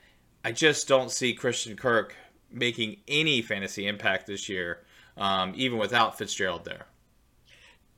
I 0.42 0.52
just 0.52 0.88
don't 0.88 1.10
see 1.10 1.34
Christian 1.34 1.76
Kirk 1.76 2.14
making 2.50 3.00
any 3.06 3.42
fantasy 3.42 3.86
impact 3.86 4.26
this 4.26 4.48
year 4.48 4.80
um, 5.18 5.52
even 5.56 5.78
without 5.78 6.16
Fitzgerald 6.16 6.64
there. 6.64 6.86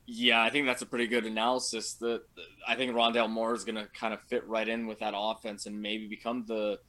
Yeah, 0.05 0.43
I 0.43 0.49
think 0.49 0.65
that's 0.65 0.81
a 0.81 0.85
pretty 0.85 1.07
good 1.07 1.25
analysis. 1.25 1.93
That 1.93 2.23
I 2.67 2.75
think 2.75 2.93
Rondale 2.93 3.29
Moore 3.29 3.53
is 3.53 3.63
going 3.63 3.75
to 3.75 3.87
kind 3.97 4.13
of 4.13 4.21
fit 4.23 4.45
right 4.47 4.67
in 4.67 4.87
with 4.87 4.99
that 4.99 5.13
offense 5.15 5.67
and 5.67 5.81
maybe 5.81 6.07
become 6.07 6.43
the, 6.47 6.79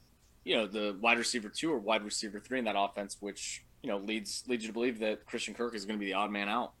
you 0.43 0.55
know, 0.55 0.67
the 0.67 0.97
wide 0.99 1.17
receiver 1.17 1.47
two 1.47 1.71
or 1.71 1.77
wide 1.77 2.03
receiver 2.03 2.39
three 2.39 2.59
in 2.59 2.65
that 2.65 2.75
offense, 2.77 3.17
which 3.19 3.63
you 3.81 3.89
know 3.89 3.97
leads 3.97 4.43
leads 4.47 4.63
you 4.63 4.69
to 4.69 4.73
believe 4.73 4.99
that 4.99 5.25
Christian 5.25 5.53
Kirk 5.53 5.75
is 5.75 5.85
going 5.85 5.97
to 5.97 6.03
be 6.03 6.11
the 6.11 6.17
odd 6.17 6.31
man 6.31 6.49
out. 6.49 6.73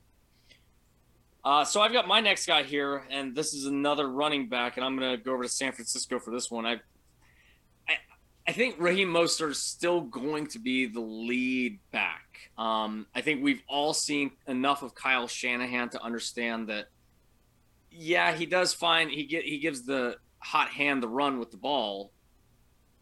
Uh, 1.45 1.65
so 1.65 1.81
I've 1.81 1.91
got 1.91 2.07
my 2.07 2.21
next 2.21 2.45
guy 2.45 2.63
here, 2.63 3.05
and 3.09 3.35
this 3.35 3.53
is 3.53 3.65
another 3.65 4.09
running 4.09 4.47
back, 4.47 4.77
and 4.77 4.85
I'm 4.85 4.97
going 4.97 5.17
to 5.17 5.21
go 5.21 5.33
over 5.33 5.43
to 5.43 5.49
San 5.49 5.73
Francisco 5.73 6.17
for 6.17 6.31
this 6.31 6.49
one. 6.49 6.65
I, 6.65 6.79
I 7.87 7.97
I 8.47 8.51
think 8.53 8.75
Raheem 8.79 9.09
Mostert 9.09 9.51
is 9.51 9.61
still 9.61 10.01
going 10.01 10.47
to 10.47 10.59
be 10.59 10.87
the 10.87 11.01
lead 11.01 11.79
back. 11.91 12.22
Um, 12.57 13.07
I 13.15 13.21
think 13.21 13.43
we've 13.43 13.61
all 13.67 13.93
seen 13.93 14.31
enough 14.47 14.83
of 14.83 14.95
Kyle 14.95 15.27
Shanahan 15.27 15.89
to 15.89 16.01
understand 16.01 16.69
that. 16.69 16.87
Yeah, 17.91 18.33
he 18.33 18.45
does 18.45 18.73
find 18.73 19.11
he 19.11 19.25
get 19.25 19.43
he 19.43 19.59
gives 19.59 19.83
the 19.85 20.17
hot 20.39 20.69
hand 20.69 21.03
the 21.03 21.07
run 21.07 21.37
with 21.39 21.51
the 21.51 21.57
ball, 21.57 22.11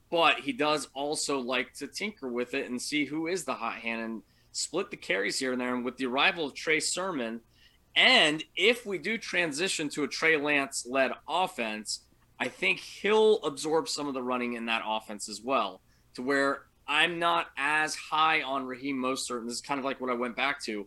but 0.09 0.39
he 0.39 0.51
does 0.51 0.89
also 0.93 1.39
like 1.39 1.73
to 1.75 1.87
tinker 1.87 2.27
with 2.27 2.53
it 2.53 2.69
and 2.69 2.81
see 2.81 3.05
who 3.05 3.27
is 3.27 3.45
the 3.45 3.53
hot 3.53 3.75
hand 3.75 4.01
and 4.01 4.21
split 4.51 4.91
the 4.91 4.97
carries 4.97 5.39
here 5.39 5.53
and 5.53 5.61
there. 5.61 5.73
And 5.73 5.85
with 5.85 5.97
the 5.97 6.07
arrival 6.07 6.45
of 6.45 6.53
Trey 6.53 6.81
Sermon, 6.81 7.39
and 7.95 8.43
if 8.55 8.85
we 8.85 8.97
do 8.97 9.17
transition 9.17 9.87
to 9.89 10.03
a 10.03 10.07
Trey 10.07 10.35
Lance 10.35 10.85
led 10.85 11.11
offense 11.27 12.01
I 12.41 12.47
think 12.47 12.79
he'll 12.79 13.35
absorb 13.43 13.87
some 13.87 14.07
of 14.07 14.15
the 14.15 14.23
running 14.23 14.53
in 14.53 14.65
that 14.65 14.81
offense 14.83 15.29
as 15.29 15.39
well, 15.39 15.79
to 16.15 16.23
where 16.23 16.63
I'm 16.91 17.19
not 17.19 17.47
as 17.55 17.95
high 17.95 18.41
on 18.41 18.65
Raheem 18.65 18.97
Mostert. 18.97 19.37
And 19.37 19.47
this 19.47 19.55
is 19.55 19.61
kind 19.61 19.79
of 19.79 19.85
like 19.85 20.01
what 20.01 20.09
I 20.09 20.13
went 20.13 20.35
back 20.35 20.61
to. 20.63 20.85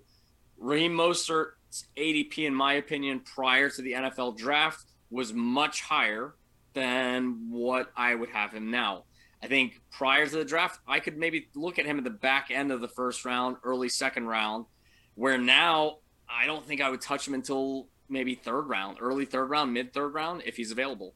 Raheem 0.58 0.92
Mostert's 0.92 1.87
ADP, 1.96 2.46
in 2.46 2.54
my 2.54 2.75
opinion, 2.75 3.20
prior 3.20 3.70
to 3.70 3.80
the 3.80 3.92
NFL 3.92 4.37
draft 4.37 4.84
was 5.11 5.32
much 5.32 5.80
higher 5.80 6.34
than 6.75 7.49
what 7.50 7.90
I 7.96 8.14
would 8.14 8.28
have 8.28 8.52
him 8.52 8.70
now. 8.70 9.04
I 9.42 9.46
think 9.46 9.80
prior 9.90 10.26
to 10.26 10.37
the 10.37 10.44
draft, 10.44 10.78
I 10.87 11.00
could 11.00 11.16
maybe 11.16 11.49
look 11.54 11.78
at 11.78 11.87
him 11.87 11.96
at 11.96 12.04
the 12.04 12.11
back 12.11 12.50
end 12.50 12.70
of 12.70 12.82
the 12.82 12.88
first 12.88 13.25
round, 13.25 13.56
early 13.64 13.88
second 13.88 14.26
round, 14.26 14.66
where 15.14 15.38
now 15.38 16.00
I 16.28 16.44
don't 16.44 16.66
think 16.66 16.82
I 16.82 16.90
would 16.90 17.00
touch 17.00 17.26
him 17.26 17.32
until 17.32 17.88
maybe 18.11 18.34
third 18.34 18.68
round, 18.68 18.99
early 19.00 19.25
third 19.25 19.46
round, 19.49 19.73
mid 19.73 19.94
third 19.94 20.12
round, 20.12 20.42
if 20.44 20.56
he's 20.58 20.70
available. 20.70 21.14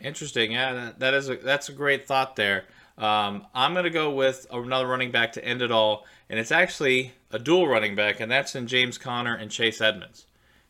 Interesting. 0.00 0.52
Yeah, 0.52 0.92
that, 0.98 1.12
is 1.12 1.28
a 1.28 1.36
that's 1.36 1.68
a 1.68 1.72
great 1.72 2.06
thought 2.06 2.34
there. 2.34 2.64
Um, 2.96 3.46
I'm 3.54 3.72
going 3.72 3.84
to 3.84 3.90
go 3.90 4.10
with 4.10 4.46
another 4.52 4.86
running 4.86 5.10
back 5.10 5.32
to 5.32 5.44
end 5.44 5.62
it 5.62 5.72
all, 5.72 6.06
and 6.30 6.38
it's 6.38 6.52
actually 6.52 7.12
a 7.30 7.38
dual 7.38 7.66
running 7.66 7.96
back, 7.96 8.20
and 8.20 8.30
that's 8.30 8.54
in 8.54 8.66
James 8.66 8.98
Conner 8.98 9.34
and 9.34 9.50
Chase 9.50 9.80
Edmonds. 9.80 10.26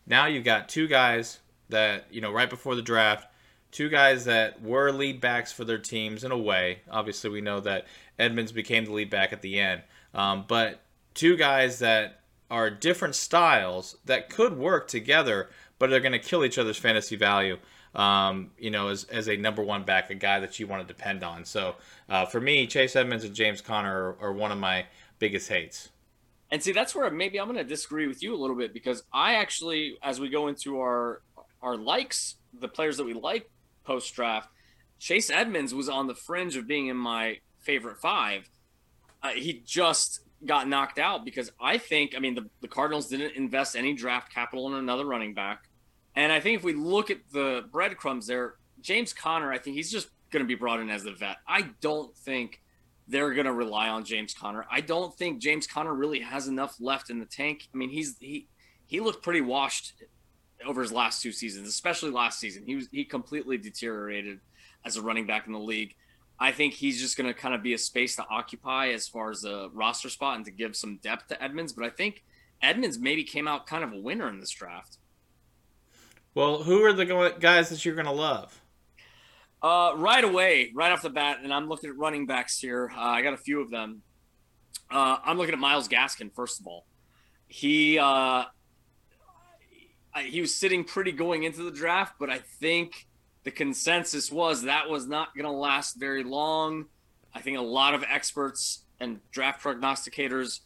Now 0.06 0.26
you've 0.26 0.44
got 0.44 0.68
two 0.68 0.86
guys 0.86 1.40
that 1.68 2.06
you 2.10 2.20
know 2.20 2.32
right 2.32 2.48
before 2.48 2.74
the 2.74 2.82
draft, 2.82 3.26
two 3.70 3.88
guys 3.88 4.24
that 4.24 4.62
were 4.62 4.90
lead 4.90 5.20
backs 5.20 5.52
for 5.52 5.64
their 5.64 5.78
teams 5.78 6.24
in 6.24 6.32
a 6.32 6.38
way. 6.38 6.80
Obviously, 6.90 7.28
we 7.28 7.40
know 7.42 7.60
that 7.60 7.86
Edmonds 8.18 8.52
became 8.52 8.86
the 8.86 8.92
lead 8.92 9.10
back 9.10 9.32
at 9.32 9.42
the 9.42 9.60
end, 9.60 9.82
um, 10.14 10.44
but 10.48 10.80
two 11.12 11.36
guys 11.36 11.78
that 11.80 12.20
are 12.50 12.70
different 12.70 13.14
styles 13.14 13.96
that 14.04 14.30
could 14.30 14.56
work 14.56 14.88
together, 14.88 15.50
but 15.78 15.90
they're 15.90 16.00
going 16.00 16.12
to 16.12 16.18
kill 16.18 16.44
each 16.44 16.58
other's 16.58 16.78
fantasy 16.78 17.16
value 17.16 17.58
um, 17.94 18.50
you 18.58 18.70
know, 18.70 18.88
as, 18.88 19.04
as 19.04 19.28
a 19.28 19.36
number 19.36 19.62
one 19.62 19.84
back, 19.84 20.10
a 20.10 20.14
guy 20.14 20.40
that 20.40 20.58
you 20.58 20.66
want 20.66 20.86
to 20.86 20.92
depend 20.92 21.22
on. 21.22 21.44
So 21.44 21.76
uh, 22.08 22.26
for 22.26 22.40
me, 22.40 22.66
Chase 22.66 22.96
Edmonds 22.96 23.24
and 23.24 23.34
James 23.34 23.60
Conner 23.60 24.16
are, 24.20 24.28
are, 24.28 24.32
one 24.32 24.50
of 24.50 24.58
my 24.58 24.86
biggest 25.18 25.48
hates. 25.48 25.90
And 26.50 26.62
see, 26.62 26.72
that's 26.72 26.94
where 26.94 27.10
maybe 27.10 27.38
I'm 27.38 27.46
going 27.46 27.58
to 27.58 27.64
disagree 27.64 28.06
with 28.06 28.22
you 28.22 28.34
a 28.34 28.38
little 28.38 28.56
bit 28.56 28.72
because 28.72 29.02
I 29.12 29.34
actually, 29.34 29.96
as 30.02 30.20
we 30.20 30.28
go 30.28 30.48
into 30.48 30.80
our 30.80 31.22
our 31.62 31.76
likes, 31.76 32.36
the 32.60 32.68
players 32.68 32.98
that 32.98 33.04
we 33.04 33.14
like 33.14 33.50
post 33.84 34.14
draft, 34.14 34.50
Chase 34.98 35.30
Edmonds 35.30 35.74
was 35.74 35.88
on 35.88 36.06
the 36.06 36.14
fringe 36.14 36.56
of 36.56 36.66
being 36.66 36.88
in 36.88 36.96
my 36.96 37.38
favorite 37.60 37.98
five. 37.98 38.48
Uh, 39.22 39.30
he 39.30 39.62
just 39.64 40.20
got 40.44 40.68
knocked 40.68 40.98
out 40.98 41.24
because 41.24 41.50
I 41.60 41.78
think, 41.78 42.14
I 42.14 42.20
mean, 42.20 42.34
the, 42.34 42.48
the 42.60 42.68
Cardinals 42.68 43.08
didn't 43.08 43.34
invest 43.34 43.76
any 43.76 43.94
draft 43.94 44.32
capital 44.32 44.68
in 44.68 44.74
another 44.74 45.06
running 45.06 45.32
back. 45.32 45.64
And 46.14 46.32
I 46.32 46.40
think 46.40 46.58
if 46.58 46.64
we 46.64 46.74
look 46.74 47.10
at 47.10 47.18
the 47.32 47.64
breadcrumbs 47.72 48.26
there, 48.26 48.54
James 48.80 49.12
Conner, 49.12 49.52
I 49.52 49.58
think 49.58 49.76
he's 49.76 49.90
just 49.90 50.08
going 50.30 50.44
to 50.44 50.48
be 50.48 50.54
brought 50.54 50.80
in 50.80 50.90
as 50.90 51.04
the 51.04 51.12
vet. 51.12 51.36
I 51.46 51.70
don't 51.80 52.16
think 52.16 52.60
they're 53.08 53.34
going 53.34 53.46
to 53.46 53.52
rely 53.52 53.88
on 53.88 54.04
James 54.04 54.34
Conner. 54.34 54.66
I 54.70 54.80
don't 54.80 55.14
think 55.16 55.40
James 55.40 55.66
Conner 55.66 55.94
really 55.94 56.20
has 56.20 56.48
enough 56.48 56.76
left 56.80 57.10
in 57.10 57.18
the 57.18 57.26
tank. 57.26 57.68
I 57.72 57.76
mean, 57.76 57.90
he's 57.90 58.16
he 58.18 58.48
he 58.86 59.00
looked 59.00 59.22
pretty 59.22 59.40
washed 59.40 59.94
over 60.64 60.80
his 60.82 60.92
last 60.92 61.22
two 61.22 61.32
seasons, 61.32 61.68
especially 61.68 62.10
last 62.10 62.38
season. 62.38 62.64
He 62.66 62.76
was 62.76 62.88
he 62.90 63.04
completely 63.04 63.58
deteriorated 63.58 64.40
as 64.84 64.96
a 64.96 65.02
running 65.02 65.26
back 65.26 65.46
in 65.46 65.52
the 65.52 65.58
league. 65.58 65.94
I 66.38 66.52
think 66.52 66.74
he's 66.74 67.00
just 67.00 67.16
going 67.16 67.32
to 67.32 67.34
kind 67.34 67.54
of 67.54 67.62
be 67.62 67.74
a 67.74 67.78
space 67.78 68.16
to 68.16 68.26
occupy 68.28 68.88
as 68.88 69.06
far 69.06 69.30
as 69.30 69.44
a 69.44 69.68
roster 69.72 70.08
spot 70.08 70.36
and 70.36 70.44
to 70.46 70.50
give 70.50 70.74
some 70.74 70.96
depth 70.96 71.28
to 71.28 71.42
Edmonds. 71.42 71.72
But 71.72 71.84
I 71.84 71.90
think 71.90 72.24
Edmonds 72.60 72.98
maybe 72.98 73.22
came 73.22 73.46
out 73.46 73.66
kind 73.66 73.84
of 73.84 73.92
a 73.92 73.98
winner 73.98 74.28
in 74.28 74.40
this 74.40 74.50
draft. 74.50 74.98
Well, 76.34 76.64
who 76.64 76.82
are 76.82 76.92
the 76.92 77.36
guys 77.38 77.68
that 77.68 77.84
you're 77.84 77.94
going 77.94 78.06
to 78.06 78.12
love? 78.12 78.60
Uh, 79.62 79.92
right 79.96 80.24
away, 80.24 80.72
right 80.74 80.90
off 80.90 81.02
the 81.02 81.10
bat, 81.10 81.38
and 81.42 81.54
I'm 81.54 81.68
looking 81.68 81.90
at 81.90 81.96
running 81.96 82.26
backs 82.26 82.58
here. 82.58 82.90
Uh, 82.94 83.00
I 83.00 83.22
got 83.22 83.34
a 83.34 83.38
few 83.38 83.60
of 83.60 83.70
them. 83.70 84.02
Uh, 84.90 85.18
I'm 85.24 85.38
looking 85.38 85.54
at 85.54 85.60
Myles 85.60 85.88
Gaskin 85.88 86.34
first 86.34 86.60
of 86.60 86.66
all. 86.66 86.86
He 87.46 87.98
uh, 87.98 88.44
he 90.26 90.40
was 90.40 90.54
sitting 90.54 90.84
pretty 90.84 91.12
going 91.12 91.44
into 91.44 91.62
the 91.62 91.70
draft, 91.70 92.14
but 92.18 92.30
I 92.30 92.38
think 92.38 93.06
the 93.44 93.50
consensus 93.50 94.30
was 94.30 94.62
that 94.62 94.90
was 94.90 95.06
not 95.06 95.34
going 95.34 95.46
to 95.46 95.52
last 95.52 95.98
very 95.98 96.24
long. 96.24 96.86
I 97.32 97.40
think 97.40 97.56
a 97.56 97.62
lot 97.62 97.94
of 97.94 98.04
experts 98.08 98.84
and 99.00 99.20
draft 99.30 99.62
prognosticators 99.62 100.60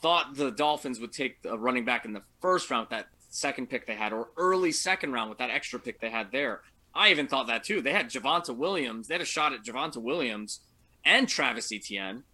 thought 0.00 0.36
the 0.36 0.50
Dolphins 0.50 1.00
would 1.00 1.12
take 1.12 1.38
a 1.44 1.58
running 1.58 1.84
back 1.84 2.04
in 2.04 2.12
the 2.12 2.22
first 2.40 2.70
round, 2.70 2.88
that 2.90 3.08
second 3.28 3.68
pick 3.68 3.86
they 3.86 3.94
had, 3.94 4.12
or 4.12 4.28
early 4.36 4.72
second 4.72 5.12
round 5.12 5.28
with 5.28 5.38
that 5.38 5.50
extra 5.50 5.78
pick 5.78 6.00
they 6.00 6.10
had 6.10 6.32
there. 6.32 6.62
I 6.94 7.10
even 7.10 7.28
thought 7.28 7.46
that 7.48 7.64
too. 7.64 7.80
They 7.80 7.92
had 7.92 8.10
Javonte 8.10 8.56
Williams. 8.56 9.08
They 9.08 9.14
had 9.14 9.20
a 9.22 9.26
shot 9.26 9.52
at 9.52 9.62
Javonte 9.62 9.98
Williams 9.98 10.60
and 11.04 11.28
Travis 11.28 11.70
Etienne, 11.72 12.24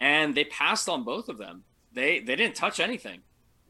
and 0.00 0.34
they 0.34 0.44
passed 0.44 0.88
on 0.88 1.04
both 1.04 1.28
of 1.28 1.38
them. 1.38 1.64
They 1.92 2.20
they 2.20 2.36
didn't 2.36 2.56
touch 2.56 2.80
anything. 2.80 3.20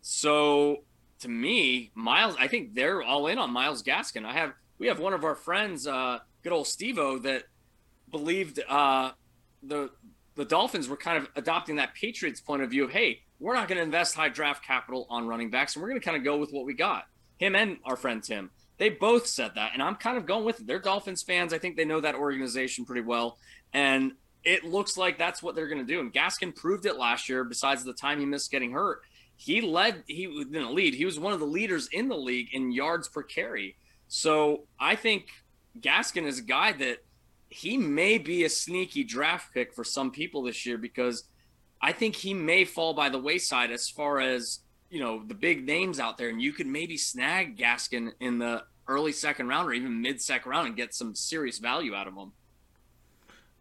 So 0.00 0.84
to 1.20 1.28
me, 1.28 1.92
Myles, 1.94 2.36
I 2.38 2.48
think 2.48 2.74
they're 2.74 3.02
all 3.02 3.26
in 3.28 3.38
on 3.38 3.52
Myles 3.52 3.82
Gaskin. 3.82 4.24
I 4.24 4.32
have 4.32 4.52
we 4.78 4.88
have 4.88 4.98
one 4.98 5.12
of 5.12 5.24
our 5.24 5.36
friends, 5.36 5.86
uh, 5.86 6.18
good 6.42 6.52
old 6.52 6.66
Stevo, 6.66 7.22
that 7.22 7.44
believed 8.10 8.60
uh, 8.68 9.12
the 9.62 9.90
the 10.34 10.44
Dolphins 10.44 10.88
were 10.88 10.96
kind 10.96 11.18
of 11.18 11.28
adopting 11.36 11.76
that 11.76 11.94
Patriots 11.94 12.40
point 12.40 12.62
of 12.62 12.70
view 12.70 12.84
of, 12.84 12.90
hey, 12.90 13.20
we're 13.42 13.54
not 13.54 13.66
going 13.66 13.76
to 13.76 13.82
invest 13.82 14.14
high 14.14 14.28
draft 14.28 14.64
capital 14.64 15.04
on 15.10 15.26
running 15.26 15.50
backs, 15.50 15.74
and 15.74 15.82
we're 15.82 15.88
going 15.88 16.00
to 16.00 16.04
kind 16.04 16.16
of 16.16 16.22
go 16.22 16.36
with 16.38 16.52
what 16.52 16.64
we 16.64 16.74
got. 16.74 17.06
Him 17.38 17.56
and 17.56 17.78
our 17.84 17.96
friend 17.96 18.22
Tim. 18.22 18.50
They 18.78 18.88
both 18.88 19.26
said 19.26 19.56
that, 19.56 19.72
and 19.74 19.82
I'm 19.82 19.96
kind 19.96 20.16
of 20.16 20.26
going 20.26 20.44
with 20.44 20.60
it. 20.60 20.66
They're 20.66 20.78
Dolphins 20.78 21.22
fans. 21.22 21.52
I 21.52 21.58
think 21.58 21.76
they 21.76 21.84
know 21.84 22.00
that 22.00 22.14
organization 22.14 22.84
pretty 22.84 23.02
well, 23.02 23.38
and 23.72 24.12
it 24.44 24.64
looks 24.64 24.96
like 24.96 25.18
that's 25.18 25.42
what 25.42 25.56
they're 25.56 25.66
going 25.66 25.84
to 25.84 25.92
do. 25.92 26.00
And 26.00 26.12
Gaskin 26.12 26.54
proved 26.54 26.86
it 26.86 26.96
last 26.96 27.28
year. 27.28 27.42
Besides 27.42 27.82
the 27.82 27.92
time 27.92 28.20
he 28.20 28.26
missed 28.26 28.50
getting 28.50 28.72
hurt, 28.72 29.00
he 29.36 29.60
led. 29.60 30.04
He 30.06 30.26
didn't 30.26 30.74
lead. 30.74 30.94
He 30.94 31.04
was 31.04 31.18
one 31.18 31.32
of 31.32 31.40
the 31.40 31.46
leaders 31.46 31.88
in 31.92 32.08
the 32.08 32.16
league 32.16 32.48
in 32.52 32.70
yards 32.70 33.08
per 33.08 33.24
carry. 33.24 33.74
So 34.06 34.66
I 34.78 34.94
think 34.94 35.26
Gaskin 35.80 36.26
is 36.26 36.38
a 36.38 36.42
guy 36.42 36.72
that 36.74 36.98
he 37.48 37.76
may 37.76 38.18
be 38.18 38.44
a 38.44 38.48
sneaky 38.48 39.04
draft 39.04 39.52
pick 39.52 39.74
for 39.74 39.84
some 39.84 40.10
people 40.10 40.42
this 40.42 40.64
year 40.64 40.78
because 40.78 41.24
I 41.82 41.92
think 41.92 42.16
he 42.16 42.32
may 42.32 42.64
fall 42.64 42.94
by 42.94 43.08
the 43.08 43.18
wayside 43.18 43.70
as 43.70 43.88
far 43.88 44.20
as 44.20 44.60
you 44.88 45.00
know 45.00 45.22
the 45.26 45.34
big 45.34 45.66
names 45.66 45.98
out 45.98 46.18
there, 46.18 46.28
and 46.28 46.40
you 46.40 46.52
could 46.52 46.66
maybe 46.66 46.96
snag 46.96 47.56
Gaskin 47.58 48.12
in 48.20 48.38
the 48.38 48.64
early 48.88 49.12
second 49.12 49.48
round 49.48 49.68
or 49.68 49.72
even 49.72 50.00
mid 50.00 50.20
second 50.20 50.50
round 50.50 50.66
and 50.68 50.76
get 50.76 50.94
some 50.94 51.14
serious 51.14 51.58
value 51.58 51.94
out 51.94 52.06
of 52.06 52.14
him. 52.14 52.32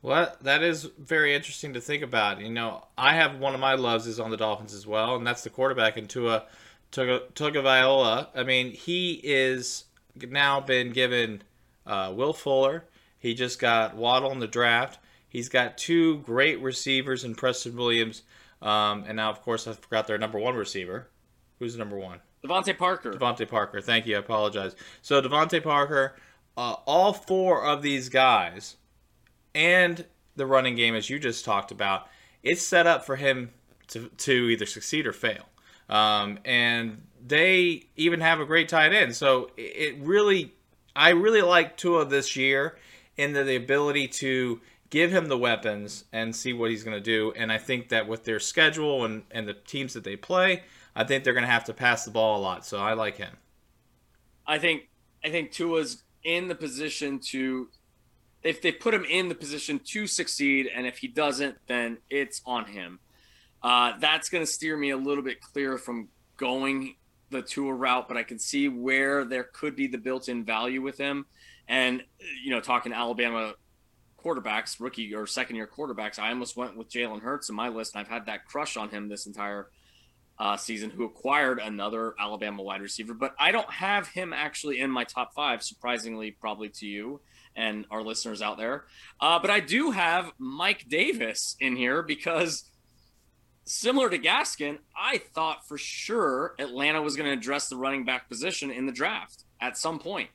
Well, 0.04 0.36
that 0.42 0.64
is 0.64 0.90
very 0.98 1.36
interesting 1.36 1.74
to 1.74 1.82
think 1.82 2.02
about. 2.02 2.42
You 2.42 2.50
know, 2.50 2.86
I 2.98 3.14
have 3.14 3.38
one 3.38 3.54
of 3.54 3.60
my 3.60 3.76
loves 3.76 4.08
is 4.08 4.20
on 4.20 4.32
the 4.32 4.38
Dolphins 4.38 4.74
as 4.74 4.88
well, 4.88 5.16
and 5.16 5.26
that's 5.26 5.44
the 5.44 5.50
quarterback 5.50 5.96
in 5.96 6.08
Tua 6.08 6.46
Tagovailoa. 6.92 8.28
I 8.36 8.44
mean, 8.44 8.72
he 8.72 9.22
is 9.24 9.86
now 10.16 10.60
been 10.60 10.92
given 10.92 11.44
uh, 11.86 12.12
Will 12.16 12.34
Fuller. 12.34 12.86
He 13.20 13.36
just 13.36 13.60
got 13.60 13.96
Waddle 13.96 14.32
in 14.32 14.40
the 14.40 14.48
draft. 14.48 14.98
He's 15.32 15.48
got 15.48 15.78
two 15.78 16.18
great 16.20 16.62
receivers 16.62 17.24
in 17.24 17.36
Preston 17.36 17.78
Williams, 17.78 18.24
um, 18.62 19.06
and 19.08 19.16
now, 19.16 19.30
of 19.30 19.42
course, 19.42 19.66
I 19.66 19.72
forgot 19.72 20.06
their 20.06 20.18
number 20.18 20.38
one 20.38 20.56
receiver. 20.56 21.08
Who's 21.60 21.72
the 21.72 21.80
number 21.80 21.98
one? 21.98 22.20
DeVante 22.46 22.78
Parker. 22.78 23.14
DeVante 23.14 23.48
Parker. 23.48 23.80
Thank 23.80 24.06
you. 24.08 24.18
I 24.18 24.20
apologize. 24.20 24.76
So 25.02 25.22
DeVante 25.22 25.64
Parker, 25.64 26.16
uh, 26.58 26.76
all 26.86 27.14
four 27.14 27.64
of 27.64 27.82
these 27.82 28.10
guys, 28.10 28.76
and 29.56 30.06
the 30.36 30.46
running 30.46 30.76
game, 30.76 30.96
as 30.96 31.10
you 31.10 31.18
just 31.18 31.46
talked 31.46 31.72
about, 31.72 32.08
it's 32.44 32.62
set 32.62 32.86
up 32.86 33.06
for 33.06 33.16
him 33.16 33.52
to, 33.88 34.10
to 34.10 34.50
either 34.50 34.66
succeed 34.66 35.08
or 35.08 35.14
fail. 35.14 35.46
Um, 35.90 36.40
and 36.44 37.04
they 37.26 37.86
even 37.96 38.20
have 38.20 38.42
a 38.42 38.46
great 38.46 38.68
tight 38.68 38.94
end. 38.94 39.16
So 39.16 39.52
it 39.56 39.98
really, 40.00 40.54
I 40.94 41.10
really 41.10 41.42
like 41.42 41.78
Tua 41.78 42.06
this 42.06 42.36
year 42.36 42.78
in 43.18 43.34
the, 43.34 43.44
the 43.44 43.56
ability 43.56 44.08
to 44.08 44.62
give 44.92 45.12
him 45.12 45.28
the 45.28 45.38
weapons 45.38 46.04
and 46.12 46.36
see 46.36 46.54
what 46.54 46.70
he's 46.70 46.84
going 46.84 46.96
to 46.96 47.02
do. 47.02 47.34
And 47.36 47.52
I 47.52 47.58
think 47.58 47.90
that 47.90 48.08
with 48.08 48.26
their 48.26 48.40
schedule 48.40 49.06
and, 49.06 49.24
and 49.32 49.48
the 49.48 49.54
teams 49.54 49.94
that 49.94 50.04
they 50.04 50.16
play, 50.16 50.64
I 50.96 51.06
think 51.06 51.24
they're 51.24 51.34
going 51.34 51.46
to 51.46 51.52
have 51.52 51.64
to 51.66 51.74
pass 51.74 52.06
the 52.06 52.12
ball 52.12 52.40
a 52.40 52.42
lot. 52.42 52.66
So 52.66 52.78
I 52.78 52.94
like 52.94 53.18
him. 53.18 53.38
I 54.46 54.60
think 54.60 54.90
I 55.24 55.30
think 55.30 55.52
Tua's 55.52 56.04
in 56.24 56.48
the 56.48 56.56
position 56.56 57.20
to 57.20 57.70
if 58.44 58.62
they 58.62 58.72
put 58.72 58.94
him 58.94 59.06
in 59.06 59.30
the 59.30 59.36
position 59.36 59.80
to 59.86 60.08
succeed, 60.08 60.68
and 60.76 60.86
if 60.88 60.98
he 60.98 61.08
doesn't, 61.08 61.56
then 61.68 61.98
it's 62.10 62.42
on 62.46 62.66
him. 62.66 63.00
Uh, 63.62 63.94
that's 64.00 64.30
going 64.30 64.44
to 64.44 64.52
steer 64.52 64.76
me 64.76 64.90
a 64.90 64.98
little 64.98 65.24
bit 65.24 65.40
clear 65.40 65.78
from 65.78 66.10
going 66.38 66.96
the 67.30 67.44
Tua 67.44 67.74
route, 67.74 68.08
but 68.08 68.18
I 68.18 68.24
can 68.24 68.40
see 68.40 68.68
where 68.68 69.24
there 69.24 69.44
could 69.44 69.76
be 69.76 69.86
the 69.86 70.00
built-in 70.00 70.44
value 70.44 70.82
with 70.82 70.98
him. 70.98 71.28
And 71.68 72.04
you 72.44 72.52
know, 72.52 72.60
talking 72.60 72.92
Alabama 72.92 73.54
quarterbacks, 74.24 74.80
rookie 74.80 75.14
or 75.14 75.28
second-year 75.28 75.68
quarterbacks, 75.68 76.20
I 76.20 76.30
almost 76.30 76.58
went 76.58 76.78
with 76.78 76.90
Jalen 76.90 77.22
Hurts 77.22 77.50
in 77.50 77.56
my 77.56 77.70
list, 77.70 77.96
and 77.96 78.02
I've 78.02 78.12
had 78.12 78.26
that 78.28 78.46
crush 78.46 78.78
on 78.78 78.90
him 78.90 79.10
this 79.10 79.26
entire 79.26 79.68
uh, 80.40 80.58
season 80.58 80.90
who 80.90 81.04
acquired 81.04 81.60
another 81.60 82.16
Alabama 82.20 82.64
wide 82.64 82.82
receiver, 82.82 83.14
but 83.14 83.36
I 83.40 83.52
don't 83.52 83.70
have 83.70 84.08
him 84.08 84.34
actually 84.34 84.80
in 84.80 84.90
my 84.90 85.04
top 85.04 85.34
five, 85.36 85.62
surprisingly, 85.62 86.32
probably 86.32 86.70
to 86.70 86.88
you 86.88 87.22
and 87.56 87.86
our 87.92 88.02
listeners 88.02 88.42
out 88.42 88.58
there. 88.58 88.86
Uh, 89.20 89.38
but 89.40 89.52
I 89.52 89.60
do 89.60 89.92
have 89.92 90.32
Mike 90.40 90.86
Davis 90.88 91.56
in 91.60 91.76
here 91.76 92.02
because, 92.02 92.64
similar 93.66 94.10
to 94.10 94.18
Gaskin, 94.18 94.80
I 94.96 95.20
thought 95.20 95.68
for 95.68 95.78
sure 95.78 96.56
Atlanta 96.58 97.02
was 97.02 97.16
going 97.16 97.28
to 97.28 97.38
address 97.38 97.70
the 97.70 97.76
running 97.76 98.06
back 98.06 98.28
position 98.30 98.72
in 98.72 98.86
the 98.86 98.92
draft 98.92 99.44
at 99.60 99.78
some 99.78 100.00
point, 100.00 100.30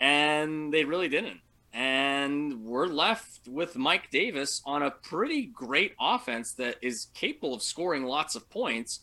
and 0.00 0.72
they 0.72 0.84
really 0.84 1.08
didn't. 1.08 1.40
And 1.72 2.64
we're 2.64 2.86
left 2.86 3.46
with 3.46 3.76
Mike 3.76 4.10
Davis 4.10 4.60
on 4.66 4.82
a 4.82 4.90
pretty 4.90 5.46
great 5.46 5.94
offense 6.00 6.54
that 6.54 6.76
is 6.82 7.06
capable 7.14 7.54
of 7.54 7.62
scoring 7.62 8.04
lots 8.04 8.34
of 8.34 8.50
points 8.50 9.00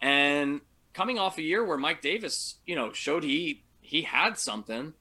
and 0.00 0.60
coming 0.92 1.18
off 1.18 1.38
a 1.38 1.42
year 1.42 1.64
where 1.64 1.76
Mike 1.76 2.02
Davis, 2.02 2.58
you 2.66 2.76
know, 2.76 2.92
showed 2.92 3.24
he 3.24 3.64
he 3.80 4.02
had 4.02 4.38
something, 4.38 4.94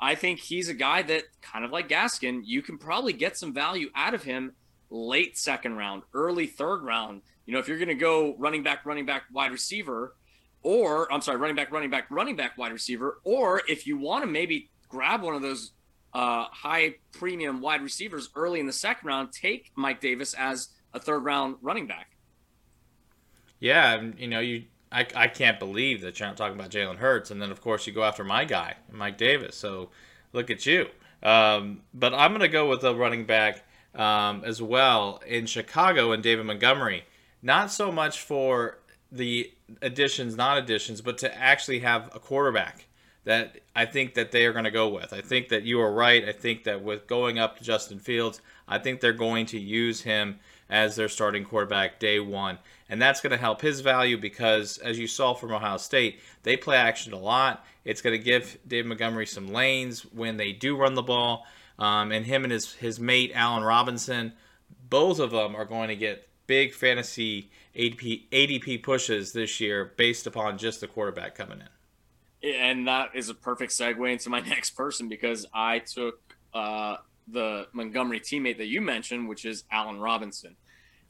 I 0.00 0.14
think 0.14 0.40
he's 0.40 0.68
a 0.68 0.74
guy 0.74 1.02
that 1.02 1.24
kind 1.40 1.64
of 1.64 1.70
like 1.70 1.88
Gaskin, 1.88 2.42
you 2.44 2.62
can 2.62 2.78
probably 2.78 3.12
get 3.12 3.36
some 3.36 3.54
value 3.54 3.90
out 3.94 4.14
of 4.14 4.22
him 4.22 4.52
late 4.90 5.38
second 5.38 5.76
round, 5.76 6.02
early 6.14 6.46
third 6.46 6.82
round. 6.82 7.22
You 7.46 7.54
know, 7.54 7.60
if 7.60 7.68
you're 7.68 7.78
going 7.78 7.88
to 7.88 7.94
go 7.94 8.34
running 8.38 8.62
back, 8.62 8.84
running 8.84 9.06
back, 9.06 9.24
wide 9.32 9.52
receiver, 9.52 10.14
or 10.62 11.10
I'm 11.12 11.20
sorry, 11.20 11.38
running 11.38 11.56
back, 11.56 11.72
running 11.72 11.90
back, 11.90 12.10
running 12.10 12.36
back, 12.36 12.58
wide 12.58 12.72
receiver, 12.72 13.20
or 13.24 13.62
if 13.68 13.86
you 13.86 13.96
want 13.96 14.24
to 14.24 14.30
maybe 14.30 14.70
grab 14.88 15.22
one 15.22 15.34
of 15.34 15.42
those 15.42 15.72
uh, 16.14 16.44
high 16.50 16.94
premium 17.12 17.60
wide 17.60 17.82
receivers 17.82 18.30
early 18.34 18.60
in 18.60 18.66
the 18.66 18.72
second 18.72 19.06
round, 19.06 19.32
take 19.32 19.70
Mike 19.74 20.00
Davis 20.00 20.34
as 20.34 20.68
a 20.94 21.00
third 21.00 21.24
round 21.24 21.56
running 21.60 21.86
back. 21.86 22.16
Yeah, 23.60 24.00
you 24.16 24.28
know, 24.28 24.40
you 24.40 24.64
I, 24.90 25.06
I 25.14 25.28
can't 25.28 25.58
believe 25.58 26.00
that 26.02 26.18
you're 26.18 26.28
not 26.28 26.36
talking 26.36 26.58
about 26.58 26.70
Jalen 26.70 26.96
Hurts, 26.96 27.30
and 27.30 27.42
then 27.42 27.50
of 27.50 27.60
course 27.60 27.86
you 27.86 27.92
go 27.92 28.02
after 28.04 28.24
my 28.24 28.44
guy, 28.44 28.76
Mike 28.90 29.18
Davis. 29.18 29.56
So 29.56 29.90
look 30.32 30.50
at 30.50 30.64
you. 30.66 30.86
Um, 31.22 31.82
but 31.92 32.14
I'm 32.14 32.30
going 32.30 32.40
to 32.40 32.48
go 32.48 32.68
with 32.68 32.84
a 32.84 32.94
running 32.94 33.26
back 33.26 33.64
um, 33.94 34.42
as 34.44 34.62
well 34.62 35.20
in 35.26 35.46
Chicago 35.46 36.12
and 36.12 36.22
David 36.22 36.46
Montgomery. 36.46 37.04
Not 37.42 37.70
so 37.70 37.92
much 37.92 38.20
for 38.20 38.78
the 39.10 39.52
additions, 39.82 40.36
not 40.36 40.58
additions, 40.58 41.00
but 41.00 41.18
to 41.18 41.36
actually 41.36 41.80
have 41.80 42.10
a 42.14 42.18
quarterback 42.18 42.86
that 43.28 43.60
I 43.76 43.84
think 43.84 44.14
that 44.14 44.32
they 44.32 44.46
are 44.46 44.54
going 44.54 44.64
to 44.64 44.70
go 44.70 44.88
with. 44.88 45.12
I 45.12 45.20
think 45.20 45.50
that 45.50 45.62
you 45.62 45.78
are 45.82 45.92
right. 45.92 46.26
I 46.26 46.32
think 46.32 46.64
that 46.64 46.82
with 46.82 47.06
going 47.06 47.38
up 47.38 47.58
to 47.58 47.62
Justin 47.62 47.98
Fields, 47.98 48.40
I 48.66 48.78
think 48.78 49.02
they're 49.02 49.12
going 49.12 49.44
to 49.46 49.60
use 49.60 50.00
him 50.00 50.38
as 50.70 50.96
their 50.96 51.10
starting 51.10 51.44
quarterback 51.44 51.98
day 52.00 52.20
one. 52.20 52.58
And 52.88 53.02
that's 53.02 53.20
going 53.20 53.32
to 53.32 53.36
help 53.36 53.60
his 53.60 53.80
value 53.80 54.16
because, 54.16 54.78
as 54.78 54.98
you 54.98 55.06
saw 55.06 55.34
from 55.34 55.52
Ohio 55.52 55.76
State, 55.76 56.20
they 56.42 56.56
play 56.56 56.78
action 56.78 57.12
a 57.12 57.18
lot. 57.18 57.66
It's 57.84 58.00
going 58.00 58.18
to 58.18 58.24
give 58.24 58.56
Dave 58.66 58.86
Montgomery 58.86 59.26
some 59.26 59.52
lanes 59.52 60.06
when 60.06 60.38
they 60.38 60.52
do 60.52 60.74
run 60.74 60.94
the 60.94 61.02
ball. 61.02 61.44
Um, 61.78 62.12
and 62.12 62.24
him 62.24 62.44
and 62.44 62.52
his, 62.52 62.72
his 62.72 62.98
mate, 62.98 63.32
Allen 63.34 63.62
Robinson, 63.62 64.32
both 64.88 65.18
of 65.18 65.32
them 65.32 65.54
are 65.54 65.66
going 65.66 65.88
to 65.88 65.96
get 65.96 66.26
big 66.46 66.72
fantasy 66.72 67.50
ADP, 67.76 68.30
ADP 68.30 68.82
pushes 68.82 69.34
this 69.34 69.60
year 69.60 69.92
based 69.98 70.26
upon 70.26 70.56
just 70.56 70.80
the 70.80 70.86
quarterback 70.86 71.34
coming 71.34 71.60
in. 71.60 71.68
And 72.42 72.86
that 72.86 73.10
is 73.14 73.28
a 73.28 73.34
perfect 73.34 73.72
segue 73.72 74.12
into 74.12 74.30
my 74.30 74.40
next 74.48 74.70
person 74.70 75.08
because 75.08 75.46
I 75.52 75.80
took 75.80 76.20
uh, 76.54 76.96
the 77.26 77.66
Montgomery 77.72 78.20
teammate 78.20 78.58
that 78.58 78.66
you 78.66 78.80
mentioned, 78.80 79.28
which 79.28 79.44
is 79.44 79.64
Allen 79.70 79.98
Robinson. 79.98 80.56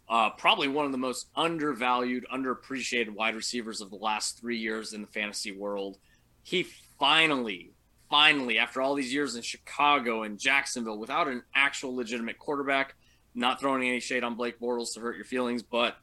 Uh, 0.08 0.30
probably 0.30 0.68
one 0.68 0.86
of 0.86 0.92
the 0.92 0.98
most 0.98 1.28
undervalued, 1.36 2.24
underappreciated 2.32 3.10
wide 3.10 3.34
receivers 3.34 3.82
of 3.82 3.90
the 3.90 3.96
last 3.96 4.40
three 4.40 4.56
years 4.56 4.94
in 4.94 5.02
the 5.02 5.06
fantasy 5.08 5.52
world. 5.52 5.98
He 6.42 6.66
finally, 6.98 7.72
finally, 8.08 8.58
after 8.58 8.80
all 8.80 8.94
these 8.94 9.12
years 9.12 9.36
in 9.36 9.42
Chicago 9.42 10.22
and 10.22 10.38
Jacksonville, 10.38 10.98
without 10.98 11.28
an 11.28 11.42
actual 11.54 11.94
legitimate 11.94 12.38
quarterback, 12.38 12.94
not 13.34 13.60
throwing 13.60 13.86
any 13.86 14.00
shade 14.00 14.24
on 14.24 14.34
Blake 14.34 14.58
Bortles 14.58 14.94
to 14.94 15.00
hurt 15.00 15.16
your 15.16 15.26
feelings, 15.26 15.62
but 15.62 15.96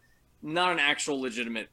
not 0.44 0.72
an 0.72 0.79
actual 0.79 1.20
legitimate 1.20 1.70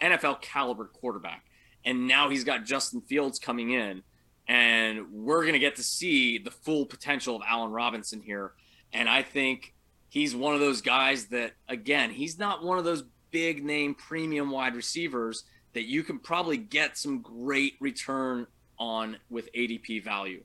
NFL 0.00 0.40
caliber 0.40 0.86
quarterback. 0.86 1.44
And 1.84 2.06
now 2.06 2.28
he's 2.28 2.44
got 2.44 2.64
Justin 2.64 3.00
Fields 3.00 3.38
coming 3.38 3.70
in 3.70 4.02
and 4.50 5.12
we're 5.12 5.42
going 5.42 5.52
to 5.52 5.60
get 5.60 5.76
to 5.76 5.82
see 5.84 6.36
the 6.36 6.50
full 6.50 6.84
potential 6.84 7.36
of 7.36 7.42
Allen 7.48 7.70
Robinson 7.70 8.20
here. 8.20 8.52
And 8.92 9.08
I 9.08 9.22
think 9.22 9.74
he's 10.08 10.34
one 10.34 10.54
of 10.54 10.60
those 10.60 10.82
guys 10.82 11.26
that, 11.26 11.52
again, 11.68 12.10
he's 12.10 12.36
not 12.36 12.64
one 12.64 12.76
of 12.76 12.84
those 12.84 13.04
big 13.30 13.64
name 13.64 13.94
premium 13.94 14.50
wide 14.50 14.74
receivers 14.74 15.44
that 15.72 15.84
you 15.84 16.02
can 16.02 16.18
probably 16.18 16.56
get 16.56 16.98
some 16.98 17.22
great 17.22 17.74
return 17.78 18.48
on 18.76 19.18
with 19.30 19.52
ADP 19.52 20.02
value. 20.02 20.42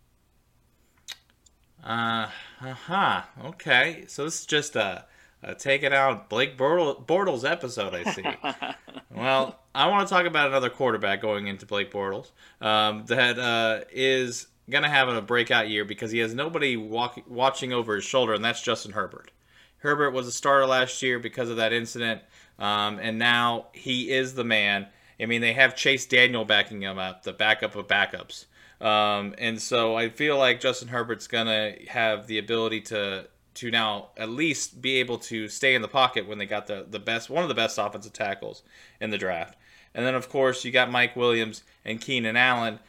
Uh 1.83 2.27
huh. 2.61 3.23
Okay. 3.45 4.05
So 4.07 4.25
this 4.25 4.41
is 4.41 4.45
just 4.45 4.75
a, 4.75 5.05
a 5.41 5.55
taking 5.55 5.93
out 5.93 6.29
Blake 6.29 6.59
Bortles 6.59 7.49
episode, 7.49 7.95
I 7.95 8.03
see. 8.11 8.23
well, 9.15 9.59
I 9.75 9.87
want 9.87 10.07
to 10.07 10.13
talk 10.13 10.25
about 10.25 10.47
another 10.47 10.69
quarterback 10.69 11.21
going 11.21 11.47
into 11.47 11.65
Blake 11.65 11.91
Bortles 11.91 12.31
um, 12.61 13.03
that 13.07 13.37
uh, 13.37 13.81
is 13.91 14.47
going 14.69 14.83
to 14.83 14.89
have 14.89 15.09
a 15.09 15.21
breakout 15.21 15.67
year 15.67 15.83
because 15.83 16.11
he 16.11 16.19
has 16.19 16.33
nobody 16.33 16.77
walk, 16.77 17.19
watching 17.27 17.73
over 17.73 17.95
his 17.95 18.05
shoulder, 18.05 18.33
and 18.33 18.43
that's 18.43 18.61
Justin 18.61 18.93
Herbert. 18.93 19.31
Herbert 19.79 20.11
was 20.11 20.27
a 20.27 20.31
starter 20.31 20.65
last 20.65 21.01
year 21.03 21.19
because 21.19 21.49
of 21.49 21.57
that 21.57 21.73
incident, 21.73 22.21
um, 22.57 22.99
and 22.99 23.19
now 23.19 23.67
he 23.73 24.11
is 24.11 24.33
the 24.33 24.45
man. 24.45 24.87
I 25.19 25.25
mean, 25.25 25.41
they 25.41 25.53
have 25.53 25.75
Chase 25.75 26.05
Daniel 26.05 26.45
backing 26.45 26.81
him 26.81 26.97
up, 26.97 27.23
the 27.23 27.33
backup 27.33 27.75
of 27.75 27.85
backups. 27.85 28.45
Um, 28.79 29.35
and 29.37 29.61
so 29.61 29.95
I 29.95 30.07
feel 30.07 30.37
like 30.37 30.61
Justin 30.61 30.87
Herbert's 30.87 31.27
going 31.27 31.47
to 31.47 31.85
have 31.89 32.27
the 32.27 32.37
ability 32.37 32.81
to 32.81 33.27
to 33.55 33.71
now 33.71 34.09
at 34.17 34.29
least 34.29 34.81
be 34.81 34.97
able 34.97 35.17
to 35.17 35.47
stay 35.47 35.75
in 35.75 35.81
the 35.81 35.87
pocket 35.87 36.27
when 36.27 36.37
they 36.37 36.45
got 36.45 36.67
the, 36.67 36.85
the 36.89 36.99
best 36.99 37.29
one 37.29 37.41
of 37.41 37.47
the 37.47 37.55
best 37.55 37.77
offensive 37.77 38.11
tackles 38.11 38.63
in 38.99 39.11
the 39.11 39.17
draft. 39.17 39.57
And 39.95 40.05
then, 40.05 40.13
of 40.13 40.27
course, 40.27 40.65
you 40.65 40.71
got 40.71 40.91
Mike 40.91 41.15
Williams 41.15 41.63
and 41.85 42.01
Keenan 42.01 42.35
Allen. 42.35 42.79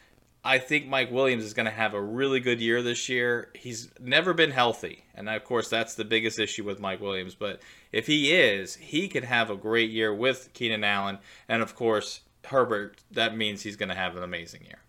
I 0.44 0.58
think 0.58 0.88
Mike 0.88 1.10
Williams 1.12 1.44
is 1.44 1.54
going 1.54 1.66
to 1.66 1.72
have 1.72 1.94
a 1.94 2.02
really 2.02 2.40
good 2.40 2.60
year 2.60 2.82
this 2.82 3.08
year. 3.08 3.48
He's 3.54 3.90
never 4.00 4.34
been 4.34 4.50
healthy. 4.50 5.04
And 5.14 5.28
of 5.28 5.44
course, 5.44 5.68
that's 5.68 5.94
the 5.94 6.04
biggest 6.04 6.40
issue 6.40 6.64
with 6.64 6.80
Mike 6.80 7.00
Williams. 7.00 7.36
But 7.36 7.62
if 7.92 8.08
he 8.08 8.32
is, 8.32 8.74
he 8.74 9.06
could 9.06 9.22
have 9.22 9.50
a 9.50 9.56
great 9.56 9.90
year 9.90 10.12
with 10.12 10.50
Keenan 10.52 10.82
Allen. 10.82 11.18
And 11.48 11.62
of 11.62 11.76
course, 11.76 12.20
Herbert, 12.44 12.98
that 13.12 13.36
means 13.36 13.62
he's 13.62 13.76
going 13.76 13.88
to 13.88 13.94
have 13.94 14.16
an 14.16 14.24
amazing 14.24 14.64
year. 14.64 14.82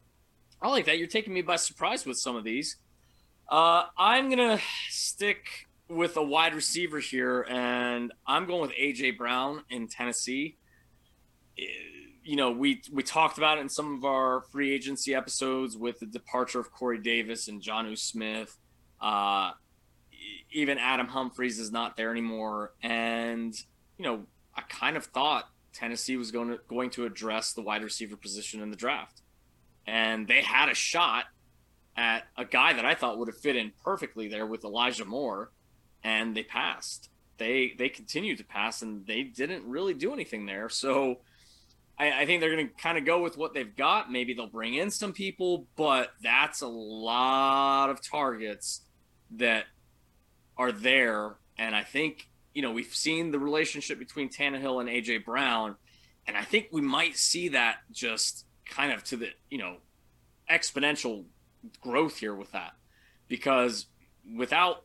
I 0.59 0.69
like 0.69 0.85
that. 0.85 0.97
You're 0.97 1.07
taking 1.07 1.35
me 1.35 1.43
by 1.43 1.57
surprise 1.57 2.03
with 2.03 2.17
some 2.17 2.35
of 2.35 2.43
these. 2.43 2.77
Uh, 3.47 3.83
I'm 3.95 4.29
going 4.29 4.57
to 4.57 4.63
stick 4.89 5.67
with 5.87 6.17
a 6.17 6.23
wide 6.23 6.55
receiver 6.55 6.99
here, 6.99 7.45
and 7.47 8.11
I'm 8.25 8.45
going 8.47 8.61
with 8.61 8.73
A.J. 8.75 9.11
Brown 9.11 9.63
in 9.69 9.87
Tennessee 9.87 10.57
you 12.27 12.35
know, 12.35 12.51
we 12.51 12.81
we 12.91 13.03
talked 13.03 13.37
about 13.37 13.57
it 13.57 13.61
in 13.61 13.69
some 13.69 13.95
of 13.95 14.03
our 14.03 14.41
free 14.51 14.73
agency 14.73 15.15
episodes 15.15 15.77
with 15.77 15.99
the 15.99 16.05
departure 16.05 16.59
of 16.59 16.73
Corey 16.73 16.99
Davis 16.99 17.47
and 17.47 17.61
Jonnu 17.61 17.97
Smith. 17.97 18.57
Uh, 18.99 19.51
even 20.51 20.77
Adam 20.77 21.07
Humphries 21.07 21.57
is 21.57 21.71
not 21.71 21.95
there 21.95 22.11
anymore, 22.11 22.73
and 22.83 23.55
you 23.97 24.03
know, 24.03 24.25
I 24.53 24.61
kind 24.63 24.97
of 24.97 25.05
thought 25.05 25.45
Tennessee 25.71 26.17
was 26.17 26.31
going 26.31 26.49
to 26.49 26.59
going 26.67 26.89
to 26.91 27.05
address 27.05 27.53
the 27.53 27.61
wide 27.61 27.81
receiver 27.81 28.17
position 28.17 28.61
in 28.61 28.71
the 28.71 28.75
draft, 28.75 29.21
and 29.85 30.27
they 30.27 30.41
had 30.41 30.67
a 30.67 30.75
shot 30.75 31.25
at 31.95 32.23
a 32.35 32.43
guy 32.43 32.73
that 32.73 32.83
I 32.83 32.93
thought 32.93 33.19
would 33.19 33.29
have 33.29 33.37
fit 33.37 33.55
in 33.55 33.71
perfectly 33.85 34.27
there 34.27 34.45
with 34.45 34.65
Elijah 34.65 35.05
Moore, 35.05 35.51
and 36.03 36.35
they 36.35 36.43
passed. 36.43 37.09
They 37.37 37.73
they 37.77 37.87
continued 37.87 38.39
to 38.39 38.43
pass, 38.43 38.81
and 38.81 39.05
they 39.07 39.23
didn't 39.23 39.63
really 39.65 39.93
do 39.93 40.11
anything 40.11 40.45
there. 40.45 40.67
So 40.67 41.19
I, 41.97 42.21
I 42.21 42.25
think 42.25 42.41
they're 42.41 42.53
going 42.53 42.67
to 42.67 42.73
kind 42.73 42.97
of 42.97 43.05
go 43.05 43.21
with 43.21 43.37
what 43.37 43.53
they've 43.53 43.75
got. 43.75 44.11
Maybe 44.11 44.33
they'll 44.33 44.47
bring 44.47 44.75
in 44.75 44.91
some 44.91 45.13
people, 45.13 45.67
but 45.75 46.11
that's 46.21 46.61
a 46.61 46.67
lot 46.67 47.89
of 47.89 48.01
targets 48.01 48.81
that 49.31 49.65
are 50.57 50.71
there. 50.71 51.35
And 51.57 51.75
I 51.75 51.83
think, 51.83 52.29
you 52.53 52.61
know, 52.61 52.71
we've 52.71 52.93
seen 52.93 53.31
the 53.31 53.39
relationship 53.39 53.99
between 53.99 54.29
Tannehill 54.29 54.79
and 54.79 54.89
AJ 54.89 55.25
Brown. 55.25 55.75
And 56.27 56.37
I 56.37 56.43
think 56.43 56.67
we 56.71 56.81
might 56.81 57.17
see 57.17 57.49
that 57.49 57.77
just 57.91 58.45
kind 58.69 58.91
of 58.91 59.03
to 59.05 59.17
the, 59.17 59.29
you 59.49 59.57
know, 59.57 59.77
exponential 60.49 61.25
growth 61.81 62.17
here 62.17 62.35
with 62.35 62.51
that. 62.51 62.73
Because 63.27 63.87
without 64.35 64.83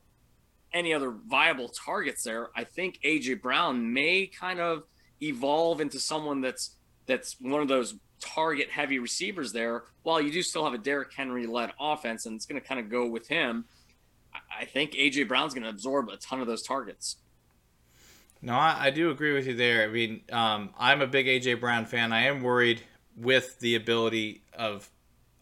any 0.73 0.95
other 0.95 1.11
viable 1.11 1.69
targets 1.69 2.23
there, 2.23 2.49
I 2.57 2.65
think 2.65 2.99
AJ 3.05 3.43
Brown 3.43 3.93
may 3.93 4.27
kind 4.27 4.61
of 4.61 4.85
evolve 5.21 5.81
into 5.81 6.01
someone 6.01 6.41
that's 6.41 6.77
that's 7.07 7.37
one 7.41 7.61
of 7.63 7.69
those 7.69 7.95
target 8.21 8.71
heavy 8.71 8.99
receivers 8.99 9.53
there. 9.53 9.85
While 10.03 10.21
you 10.21 10.33
do 10.33 10.43
still 10.43 10.65
have 10.65 10.75
a 10.75 10.79
Derrick 10.79 11.13
Henry 11.15 11.47
led 11.47 11.73
offense, 11.79 12.27
and 12.27 12.37
it's 12.37 12.47
going 12.47 12.61
to 12.61 12.67
kind 12.67 12.81
of 12.81 12.91
go 12.91 13.07
with 13.07 13.29
him. 13.29 13.65
I 14.59 14.65
think 14.65 14.93
AJ 14.93 15.29
Brown's 15.29 15.53
going 15.53 15.65
to 15.65 15.71
absorb 15.71 16.09
a 16.09 16.17
ton 16.17 16.41
of 16.41 16.47
those 16.47 16.63
targets. 16.63 17.17
No, 18.41 18.55
I, 18.55 18.87
I 18.87 18.91
do 18.91 19.11
agree 19.11 19.33
with 19.33 19.47
you 19.47 19.55
there. 19.55 19.85
I 19.85 19.89
mean, 19.89 20.23
um, 20.33 20.71
I'm 20.79 21.01
a 21.01 21.07
big 21.07 21.27
AJ 21.27 21.61
Brown 21.61 21.87
fan. 21.87 22.13
I 22.13 22.25
am 22.25 22.43
worried 22.43 22.83
with 23.17 23.59
the 23.61 23.75
ability 23.75 24.43
of 24.55 24.89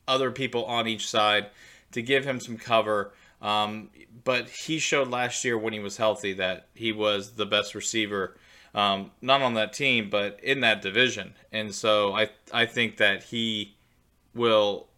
other 0.09 0.31
people 0.31 0.65
on 0.65 0.89
each 0.89 1.09
side 1.09 1.47
to 1.93 2.03
give 2.03 2.25
him 2.25 2.41
some 2.41 2.59
cover. 2.59 3.13
Um, 3.41 3.91
but 4.25 4.49
he 4.51 4.79
showed 4.79 5.09
last 5.09 5.45
year 5.45 5.57
when 5.57 5.73
he 5.73 5.81
was 5.81 5.97
healthy 5.97 6.35
that 6.35 6.67
he 6.75 6.93
was 6.93 7.33
the 7.33 7.47
best 7.47 7.75
receiver 7.75 8.37
um, 8.75 9.11
not 9.21 9.43
on 9.43 9.55
that 9.55 9.73
team, 9.73 10.11
but 10.11 10.39
in 10.43 10.61
that 10.61 10.83
division. 10.83 11.35
And 11.53 11.75
so 11.75 12.13
I 12.15 12.31
I 12.53 12.67
think 12.67 12.99
that 12.99 13.25
he 13.25 13.77
will 14.35 14.89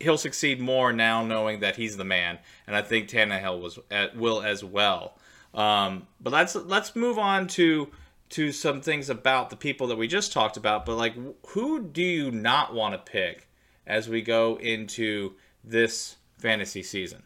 he'll 0.00 0.18
succeed 0.18 0.60
more 0.60 0.92
now 0.92 1.24
knowing 1.24 1.60
that 1.60 1.76
he's 1.76 1.96
the 1.96 2.04
man, 2.04 2.38
and 2.66 2.74
I 2.74 2.82
think 2.82 3.08
Tannehill 3.08 3.60
was 3.60 3.78
at, 3.90 4.16
will 4.16 4.42
as 4.42 4.64
well. 4.64 5.18
Um, 5.54 6.06
but 6.20 6.32
let's 6.32 6.54
let's 6.54 6.94
move 6.96 7.18
on 7.18 7.46
to 7.48 7.88
to 8.30 8.52
some 8.52 8.80
things 8.80 9.10
about 9.10 9.50
the 9.50 9.56
people 9.56 9.88
that 9.88 9.96
we 9.96 10.06
just 10.06 10.32
talked 10.32 10.56
about. 10.56 10.86
But 10.86 10.96
like, 10.96 11.14
who 11.48 11.82
do 11.82 12.02
you 12.02 12.30
not 12.30 12.72
want 12.72 12.94
to 12.94 13.10
pick 13.10 13.48
as 13.86 14.08
we 14.08 14.22
go 14.22 14.56
into 14.56 15.34
this 15.64 16.16
fantasy 16.38 16.82
season? 16.82 17.24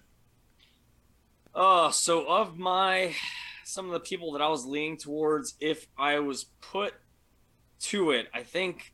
Oh, 1.55 1.91
so 1.91 2.27
of 2.27 2.59
my 2.59 3.15
some 3.66 3.87
of 3.87 3.92
the 3.92 4.00
people 4.00 4.33
that 4.33 4.42
I 4.42 4.48
was 4.48 4.66
leaning 4.66 4.96
towards 4.96 5.55
if 5.61 5.87
I 5.98 6.18
was 6.20 6.44
put 6.61 6.94
to 7.81 8.11
it. 8.11 8.29
I 8.33 8.42
think 8.42 8.92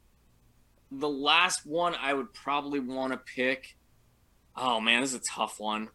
the 0.91 1.09
last 1.09 1.65
one 1.67 1.95
I 1.95 2.13
would 2.13 2.33
probably 2.33 2.81
want 2.81 3.13
to 3.13 3.19
pick. 3.19 3.77
Oh 4.57 4.81
man, 4.81 5.01
this 5.01 5.15
is 5.15 5.21
a 5.21 5.25
tough 5.25 5.61
one. 5.61 5.89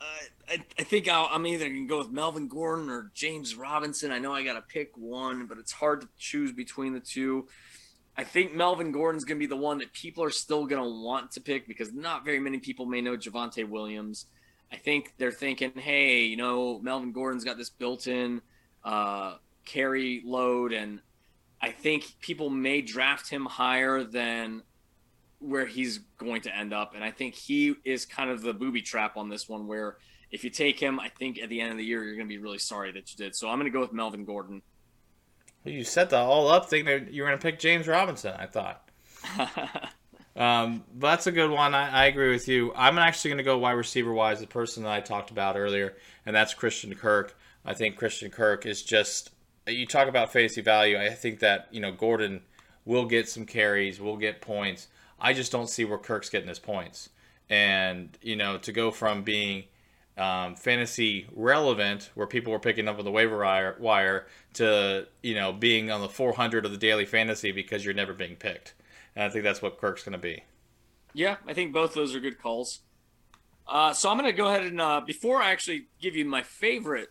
Uh, 0.00 0.04
I, 0.48 0.64
I 0.78 0.82
think 0.82 1.08
i 1.08 1.34
am 1.34 1.46
either 1.46 1.68
gonna 1.68 1.86
go 1.86 1.98
with 1.98 2.10
Melvin 2.10 2.48
Gordon 2.48 2.90
or 2.90 3.10
James 3.14 3.54
Robinson. 3.54 4.10
I 4.10 4.18
know 4.18 4.32
I 4.32 4.42
gotta 4.42 4.62
pick 4.62 4.96
one, 4.96 5.46
but 5.46 5.58
it's 5.58 5.72
hard 5.72 6.00
to 6.00 6.08
choose 6.18 6.52
between 6.52 6.94
the 6.94 7.00
two. 7.00 7.48
I 8.16 8.24
think 8.24 8.54
Melvin 8.54 8.92
Gordon's 8.92 9.24
gonna 9.24 9.38
be 9.38 9.46
the 9.46 9.56
one 9.56 9.78
that 9.78 9.92
people 9.92 10.24
are 10.24 10.30
still 10.30 10.66
gonna 10.66 10.88
want 10.88 11.32
to 11.32 11.40
pick 11.40 11.68
because 11.68 11.92
not 11.92 12.24
very 12.24 12.40
many 12.40 12.58
people 12.58 12.86
may 12.86 13.00
know 13.00 13.16
Javonte 13.16 13.68
Williams. 13.68 14.26
I 14.72 14.76
think 14.76 15.14
they're 15.18 15.30
thinking, 15.30 15.72
hey, 15.76 16.22
you 16.22 16.36
know, 16.36 16.80
Melvin 16.80 17.12
Gordon's 17.12 17.44
got 17.44 17.58
this 17.58 17.68
built-in 17.68 18.40
uh, 18.82 19.36
carry 19.64 20.22
load, 20.24 20.72
and 20.72 21.00
I 21.60 21.70
think 21.70 22.14
people 22.20 22.48
may 22.48 22.80
draft 22.80 23.28
him 23.28 23.44
higher 23.44 24.02
than 24.02 24.62
where 25.38 25.66
he's 25.66 25.98
going 26.18 26.42
to 26.42 26.56
end 26.56 26.72
up. 26.72 26.94
And 26.94 27.04
I 27.04 27.10
think 27.10 27.34
he 27.34 27.74
is 27.84 28.06
kind 28.06 28.30
of 28.30 28.42
the 28.42 28.54
booby 28.54 28.80
trap 28.80 29.16
on 29.16 29.28
this 29.28 29.48
one, 29.48 29.66
where 29.66 29.98
if 30.30 30.42
you 30.42 30.50
take 30.50 30.80
him, 30.80 30.98
I 30.98 31.08
think 31.08 31.38
at 31.38 31.50
the 31.50 31.60
end 31.60 31.72
of 31.72 31.78
the 31.78 31.84
year, 31.84 32.02
you're 32.02 32.16
going 32.16 32.26
to 32.26 32.34
be 32.34 32.38
really 32.38 32.58
sorry 32.58 32.92
that 32.92 33.12
you 33.12 33.16
did. 33.16 33.36
So 33.36 33.48
I'm 33.50 33.58
going 33.58 33.70
to 33.70 33.74
go 33.74 33.80
with 33.80 33.92
Melvin 33.92 34.24
Gordon. 34.24 34.62
You 35.64 35.84
set 35.84 36.10
the 36.10 36.16
all 36.16 36.48
up 36.48 36.68
thinking 36.70 36.86
that 36.86 37.12
you 37.12 37.22
were 37.22 37.28
going 37.28 37.38
to 37.38 37.42
pick 37.42 37.58
James 37.58 37.86
Robinson, 37.86 38.34
I 38.38 38.46
thought. 38.46 38.88
um, 40.36 40.84
that's 40.98 41.26
a 41.26 41.32
good 41.32 41.50
one. 41.50 41.74
I, 41.74 41.90
I 41.90 42.06
agree 42.06 42.30
with 42.30 42.48
you. 42.48 42.72
I'm 42.74 42.98
actually 42.98 43.30
going 43.30 43.38
to 43.38 43.44
go 43.44 43.58
wide 43.58 43.72
receiver 43.72 44.12
wise, 44.12 44.40
the 44.40 44.46
person 44.46 44.84
that 44.84 44.92
I 44.92 45.00
talked 45.00 45.30
about 45.30 45.56
earlier, 45.56 45.94
and 46.24 46.34
that's 46.34 46.54
Christian 46.54 46.94
Kirk. 46.94 47.36
I 47.64 47.74
think 47.74 47.96
Christian 47.96 48.30
Kirk 48.30 48.66
is 48.66 48.82
just. 48.82 49.30
You 49.66 49.86
talk 49.86 50.08
about 50.08 50.32
fantasy 50.32 50.60
value. 50.60 50.98
I 50.98 51.10
think 51.10 51.40
that 51.40 51.68
you 51.70 51.80
know 51.80 51.92
Gordon 51.92 52.40
will 52.84 53.04
get 53.04 53.28
some 53.28 53.46
carries, 53.46 54.00
will 54.00 54.16
get 54.16 54.40
points. 54.40 54.88
I 55.20 55.32
just 55.32 55.52
don't 55.52 55.68
see 55.68 55.84
where 55.84 55.98
Kirk's 55.98 56.28
getting 56.30 56.48
his 56.48 56.58
points. 56.58 57.10
And 57.48 58.16
you 58.22 58.36
know, 58.36 58.58
to 58.58 58.72
go 58.72 58.90
from 58.90 59.22
being 59.22 59.64
um, 60.16 60.56
fantasy 60.56 61.26
relevant, 61.34 62.10
where 62.14 62.26
people 62.26 62.52
were 62.52 62.58
picking 62.58 62.88
up 62.88 62.98
on 62.98 63.04
the 63.04 63.10
waiver 63.10 63.38
wire, 63.78 64.26
to 64.54 65.06
you 65.22 65.34
know 65.34 65.52
being 65.52 65.90
on 65.90 66.00
the 66.00 66.08
400 66.08 66.64
of 66.64 66.72
the 66.72 66.78
daily 66.78 67.04
fantasy 67.04 67.52
because 67.52 67.84
you're 67.84 67.94
never 67.94 68.14
being 68.14 68.36
picked. 68.36 68.74
And 69.14 69.24
I 69.24 69.28
think 69.28 69.44
that's 69.44 69.62
what 69.62 69.78
Kirk's 69.80 70.02
going 70.02 70.12
to 70.12 70.18
be. 70.18 70.44
Yeah, 71.12 71.36
I 71.46 71.52
think 71.52 71.72
both 71.72 71.94
those 71.94 72.14
are 72.14 72.20
good 72.20 72.40
calls. 72.40 72.80
Uh, 73.66 73.92
so 73.92 74.10
I'm 74.10 74.18
going 74.18 74.30
to 74.30 74.36
go 74.36 74.48
ahead 74.48 74.64
and 74.64 74.80
uh, 74.80 75.00
before 75.00 75.40
I 75.40 75.50
actually 75.50 75.86
give 76.00 76.16
you 76.16 76.24
my 76.24 76.42
favorite 76.42 77.08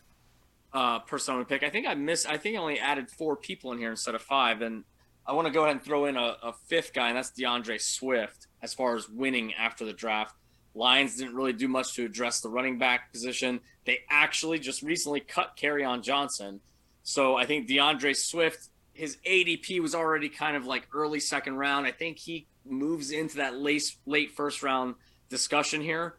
uh, 0.74 1.00
person 1.00 1.38
to 1.38 1.46
pick, 1.46 1.64
I 1.64 1.70
think 1.70 1.88
I 1.88 1.94
missed. 1.94 2.28
I 2.28 2.38
think 2.38 2.58
I 2.58 2.60
only 2.60 2.80
added 2.80 3.10
four 3.10 3.36
people 3.36 3.72
in 3.72 3.78
here 3.78 3.92
instead 3.92 4.16
of 4.16 4.22
five, 4.22 4.62
and 4.62 4.84
I 5.26 5.34
want 5.34 5.48
to 5.48 5.54
go 5.54 5.64
ahead 5.64 5.76
and 5.76 5.84
throw 5.84 6.06
in 6.06 6.18
a, 6.18 6.38
a 6.42 6.54
fifth 6.68 6.94
guy, 6.94 7.10
and 7.10 7.18
that's 7.18 7.32
D'Andre 7.32 7.78
Swift. 7.78 8.48
As 8.62 8.74
far 8.74 8.96
as 8.96 9.10
winning 9.10 9.54
after 9.54 9.86
the 9.86 9.94
draft, 9.94 10.36
Lions 10.74 11.18
didn't 11.18 11.36
really 11.36 11.54
do 11.54 11.68
much 11.68 11.94
to 11.96 12.06
address 12.06 12.42
the 12.42 12.50
running 12.50 12.78
back 12.78 13.12
position. 13.12 13.60
They 13.86 14.00
actually 14.10 14.60
just 14.60 14.82
recently 14.82 15.20
cut 15.20 15.58
Kerryon 15.58 16.04
Johnson. 16.04 16.62
So 17.04 17.36
I 17.36 17.46
think 17.46 17.68
D'Andre 17.68 18.14
Swift, 18.14 18.70
his 18.94 19.18
ADP 19.26 19.80
was 19.80 19.96
already 19.96 20.30
kind 20.30 20.56
of 20.56 20.66
like 20.66 20.88
early 20.94 21.20
second 21.20 21.56
round. 21.56 21.86
I 21.86 21.92
think 21.92 22.18
he 22.18 22.48
moves 22.66 23.12
into 23.12 23.38
that 23.38 23.58
late 23.58 23.96
late 24.06 24.32
first 24.32 24.64
round 24.64 24.96
discussion 25.30 25.82
here, 25.82 26.16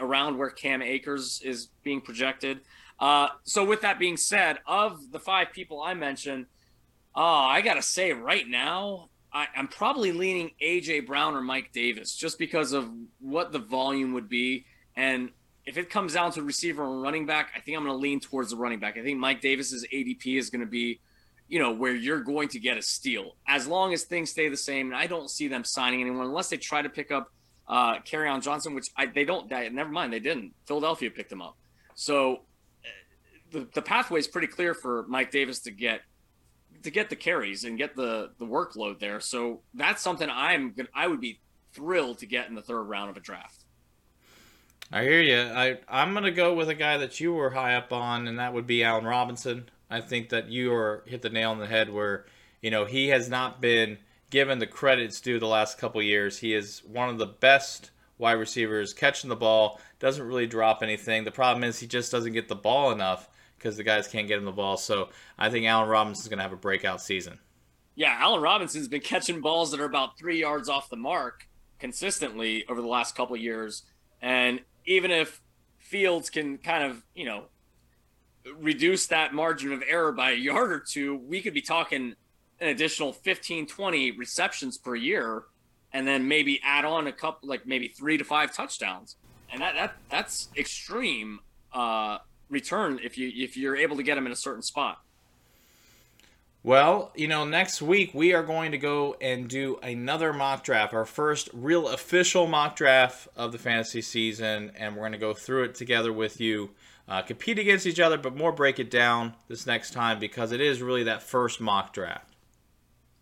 around 0.00 0.38
where 0.38 0.50
Cam 0.50 0.82
Akers 0.82 1.40
is 1.44 1.68
being 1.82 2.00
projected. 2.00 2.60
Uh, 2.98 3.28
so 3.44 3.64
with 3.64 3.82
that 3.82 3.98
being 3.98 4.16
said, 4.16 4.58
of 4.66 5.12
the 5.12 5.20
five 5.20 5.52
people 5.52 5.80
I 5.80 5.94
mentioned, 5.94 6.46
oh, 7.14 7.22
I 7.22 7.60
gotta 7.60 7.82
say 7.82 8.12
right 8.12 8.46
now, 8.48 9.10
I, 9.32 9.46
am 9.54 9.68
probably 9.68 10.12
leaning 10.12 10.52
AJ 10.62 11.06
Brown 11.06 11.34
or 11.34 11.42
Mike 11.42 11.72
Davis 11.72 12.14
just 12.14 12.38
because 12.38 12.72
of 12.72 12.90
what 13.20 13.52
the 13.52 13.58
volume 13.58 14.14
would 14.14 14.28
be. 14.28 14.64
And 14.96 15.30
if 15.66 15.76
it 15.76 15.90
comes 15.90 16.14
down 16.14 16.32
to 16.32 16.42
receiver 16.42 16.82
and 16.82 17.02
running 17.02 17.26
back, 17.26 17.50
I 17.54 17.60
think 17.60 17.76
I'm 17.76 17.84
going 17.84 17.94
to 17.94 18.00
lean 18.00 18.20
towards 18.20 18.50
the 18.50 18.56
running 18.56 18.78
back. 18.78 18.96
I 18.96 19.02
think 19.02 19.18
Mike 19.18 19.40
Davis's 19.40 19.86
ADP 19.92 20.38
is 20.38 20.50
going 20.50 20.62
to 20.62 20.66
be, 20.66 21.00
you 21.48 21.58
know, 21.58 21.72
where 21.72 21.94
you're 21.94 22.20
going 22.20 22.48
to 22.48 22.60
get 22.60 22.76
a 22.76 22.82
steal 22.82 23.36
as 23.46 23.66
long 23.66 23.92
as 23.92 24.04
things 24.04 24.30
stay 24.30 24.48
the 24.48 24.56
same. 24.56 24.88
And 24.88 24.96
I 24.96 25.06
don't 25.06 25.30
see 25.30 25.48
them 25.48 25.64
signing 25.64 26.00
anyone 26.00 26.26
unless 26.26 26.48
they 26.48 26.58
try 26.58 26.82
to 26.82 26.88
pick 26.88 27.10
up 27.10 27.32
uh, 27.66 27.98
on 28.14 28.40
Johnson, 28.40 28.74
which 28.74 28.86
I, 28.96 29.06
they 29.06 29.24
don't. 29.24 29.50
never 29.50 29.90
mind, 29.90 30.12
they 30.12 30.20
didn't. 30.20 30.54
Philadelphia 30.66 31.10
picked 31.10 31.32
him 31.32 31.42
up. 31.42 31.56
So 31.94 32.34
uh, 32.34 32.38
the, 33.50 33.68
the 33.74 33.82
pathway 33.82 34.20
is 34.20 34.28
pretty 34.28 34.46
clear 34.46 34.74
for 34.74 35.04
Mike 35.08 35.30
Davis 35.30 35.60
to 35.60 35.70
get 35.70 36.00
to 36.82 36.90
get 36.90 37.10
the 37.10 37.16
carries 37.16 37.64
and 37.64 37.76
get 37.76 37.96
the 37.96 38.30
the 38.38 38.46
workload 38.46 39.00
there. 39.00 39.20
So 39.20 39.62
that's 39.74 40.02
something 40.02 40.28
I'm 40.30 40.74
I 40.94 41.08
would 41.08 41.20
be 41.20 41.40
thrilled 41.72 42.18
to 42.18 42.26
get 42.26 42.48
in 42.48 42.54
the 42.54 42.62
third 42.62 42.84
round 42.84 43.10
of 43.10 43.16
a 43.16 43.20
draft. 43.20 43.64
I 44.92 45.02
hear 45.02 45.20
you. 45.20 45.40
I 45.40 45.78
I'm 45.88 46.14
gonna 46.14 46.30
go 46.30 46.54
with 46.54 46.68
a 46.68 46.74
guy 46.74 46.98
that 46.98 47.20
you 47.20 47.32
were 47.32 47.50
high 47.50 47.74
up 47.74 47.92
on, 47.92 48.28
and 48.28 48.38
that 48.38 48.54
would 48.54 48.66
be 48.66 48.84
Allen 48.84 49.04
Robinson. 49.04 49.68
I 49.90 50.00
think 50.00 50.28
that 50.30 50.48
you 50.48 50.72
are 50.72 51.02
hit 51.06 51.22
the 51.22 51.30
nail 51.30 51.50
on 51.50 51.58
the 51.58 51.66
head 51.66 51.92
where 51.92 52.26
you 52.60 52.70
know 52.70 52.84
he 52.84 53.08
has 53.08 53.28
not 53.28 53.60
been 53.60 53.98
given 54.30 54.58
the 54.58 54.66
credits 54.66 55.20
due 55.20 55.38
the 55.38 55.46
last 55.46 55.78
couple 55.78 56.02
years. 56.02 56.38
He 56.38 56.54
is 56.54 56.82
one 56.84 57.08
of 57.08 57.18
the 57.18 57.26
best 57.26 57.90
wide 58.18 58.32
receivers 58.32 58.92
catching 58.92 59.30
the 59.30 59.36
ball, 59.36 59.80
doesn't 60.00 60.26
really 60.26 60.46
drop 60.46 60.82
anything. 60.82 61.24
The 61.24 61.30
problem 61.30 61.64
is 61.64 61.78
he 61.78 61.86
just 61.86 62.12
doesn't 62.12 62.32
get 62.32 62.48
the 62.48 62.56
ball 62.56 62.90
enough 62.90 63.28
because 63.56 63.76
the 63.76 63.82
guys 63.84 64.08
can't 64.08 64.28
get 64.28 64.38
him 64.38 64.44
the 64.44 64.52
ball. 64.52 64.76
So 64.76 65.08
I 65.38 65.50
think 65.50 65.66
Allen 65.66 65.88
Robinson's 65.88 66.28
going 66.28 66.38
to 66.38 66.42
have 66.42 66.52
a 66.52 66.56
breakout 66.56 67.00
season. 67.00 67.38
Yeah, 67.94 68.16
Allen 68.20 68.40
Robinson's 68.40 68.88
been 68.88 69.00
catching 69.00 69.40
balls 69.40 69.70
that 69.70 69.80
are 69.80 69.84
about 69.84 70.18
three 70.18 70.40
yards 70.40 70.68
off 70.68 70.90
the 70.90 70.96
mark 70.96 71.48
consistently 71.78 72.64
over 72.68 72.80
the 72.80 72.86
last 72.86 73.16
couple 73.16 73.36
years. 73.36 73.82
And 74.20 74.60
even 74.84 75.10
if 75.10 75.42
Fields 75.78 76.30
can 76.30 76.58
kind 76.58 76.84
of, 76.84 77.04
you 77.14 77.24
know, 77.24 77.44
reduce 78.58 79.06
that 79.08 79.34
margin 79.34 79.72
of 79.72 79.82
error 79.86 80.12
by 80.12 80.32
a 80.32 80.36
yard 80.36 80.72
or 80.72 80.80
two, 80.80 81.16
we 81.16 81.40
could 81.40 81.54
be 81.54 81.62
talking 81.62 82.14
an 82.60 82.68
additional 82.68 83.12
15, 83.12 83.66
20 83.66 84.12
receptions 84.12 84.78
per 84.78 84.94
year 84.94 85.44
and 85.92 86.06
then 86.06 86.28
maybe 86.28 86.60
add 86.62 86.84
on 86.84 87.06
a 87.06 87.12
couple 87.12 87.48
like 87.48 87.66
maybe 87.66 87.88
three 87.88 88.18
to 88.18 88.24
five 88.24 88.54
touchdowns. 88.54 89.16
And 89.50 89.62
that, 89.62 89.74
that 89.74 89.96
that's 90.10 90.48
extreme 90.56 91.40
uh, 91.72 92.18
return 92.50 93.00
if 93.02 93.16
you 93.16 93.32
if 93.34 93.56
you're 93.56 93.76
able 93.76 93.96
to 93.96 94.02
get 94.02 94.16
them 94.16 94.26
in 94.26 94.32
a 94.32 94.36
certain 94.36 94.62
spot. 94.62 95.00
Well, 96.64 97.12
you 97.14 97.28
know, 97.28 97.44
next 97.44 97.80
week 97.80 98.12
we 98.12 98.34
are 98.34 98.42
going 98.42 98.72
to 98.72 98.78
go 98.78 99.16
and 99.20 99.48
do 99.48 99.78
another 99.82 100.32
mock 100.32 100.64
draft, 100.64 100.92
our 100.92 101.06
first 101.06 101.48
real 101.54 101.88
official 101.88 102.46
mock 102.46 102.76
draft 102.76 103.28
of 103.36 103.52
the 103.52 103.58
fantasy 103.58 104.02
season, 104.02 104.72
and 104.76 104.94
we're 104.94 105.02
going 105.02 105.12
to 105.12 105.18
go 105.18 105.32
through 105.32 105.64
it 105.64 105.76
together 105.76 106.12
with 106.12 106.40
you, 106.40 106.70
uh, 107.08 107.22
compete 107.22 107.58
against 107.58 107.86
each 107.86 108.00
other, 108.00 108.18
but 108.18 108.36
more 108.36 108.52
break 108.52 108.78
it 108.78 108.90
down 108.90 109.34
this 109.48 109.66
next 109.66 109.92
time 109.92 110.18
because 110.18 110.52
it 110.52 110.60
is 110.60 110.82
really 110.82 111.04
that 111.04 111.22
first 111.22 111.60
mock 111.60 111.92
draft. 111.92 112.36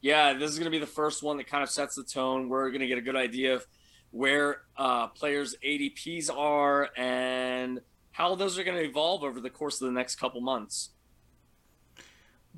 Yeah, 0.01 0.35
this 0.35 0.51
is 0.51 0.59
going 0.59 0.71
to 0.71 0.71
be 0.71 0.79
the 0.79 0.87
first 0.87 1.23
one 1.23 1.37
that 1.39 1.47
kind 1.47 1.63
of 1.63 1.71
sets 1.71 1.95
the 1.95 2.03
tone. 2.03 2.49
We're 2.49 2.69
going 2.71 2.81
to 2.81 2.87
get 2.87 2.99
a 2.99 3.03
good 3.03 3.17
idea 3.17 3.55
of 3.55 3.67
where 4.11 4.63
uh, 4.77 5.09
players' 5.09 5.55
ADPs 5.65 6.31
are 6.35 6.91
and 6.97 7.81
how 8.11 8.35
those 8.35 8.59
are 8.59 8.65
going 8.65 8.77
to 8.77 8.85
evolve 8.85 9.23
over 9.23 9.41
the 9.41 9.51
course 9.51 9.81
of 9.81 9.87
the 9.87 9.93
next 9.93 10.17
couple 10.17 10.41
months. 10.41 10.91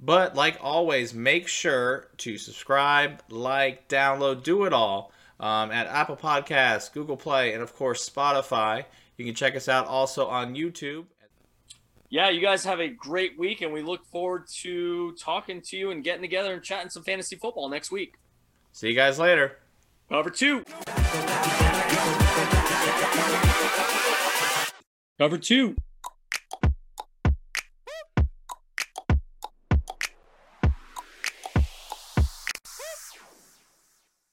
But 0.00 0.36
like 0.36 0.58
always, 0.60 1.12
make 1.12 1.48
sure 1.48 2.08
to 2.18 2.38
subscribe, 2.38 3.22
like, 3.28 3.88
download, 3.88 4.44
do 4.44 4.64
it 4.64 4.72
all 4.72 5.12
um, 5.40 5.72
at 5.72 5.88
Apple 5.88 6.16
Podcasts, 6.16 6.92
Google 6.92 7.16
Play, 7.16 7.52
and 7.52 7.62
of 7.62 7.74
course 7.74 8.08
Spotify. 8.08 8.84
You 9.16 9.24
can 9.24 9.34
check 9.34 9.56
us 9.56 9.68
out 9.68 9.86
also 9.86 10.26
on 10.26 10.54
YouTube. 10.54 11.06
Yeah, 12.10 12.30
you 12.30 12.40
guys 12.40 12.64
have 12.64 12.80
a 12.80 12.88
great 12.88 13.38
week, 13.38 13.60
and 13.60 13.70
we 13.70 13.82
look 13.82 14.06
forward 14.06 14.46
to 14.60 15.12
talking 15.12 15.60
to 15.60 15.76
you 15.76 15.90
and 15.90 16.02
getting 16.02 16.22
together 16.22 16.54
and 16.54 16.62
chatting 16.62 16.88
some 16.88 17.02
fantasy 17.02 17.36
football 17.36 17.68
next 17.68 17.90
week. 17.90 18.14
See 18.72 18.88
you 18.88 18.94
guys 18.94 19.18
later. 19.18 19.58
Cover 20.08 20.30
two. 20.30 20.64
Cover 25.18 25.36
two. 25.36 25.76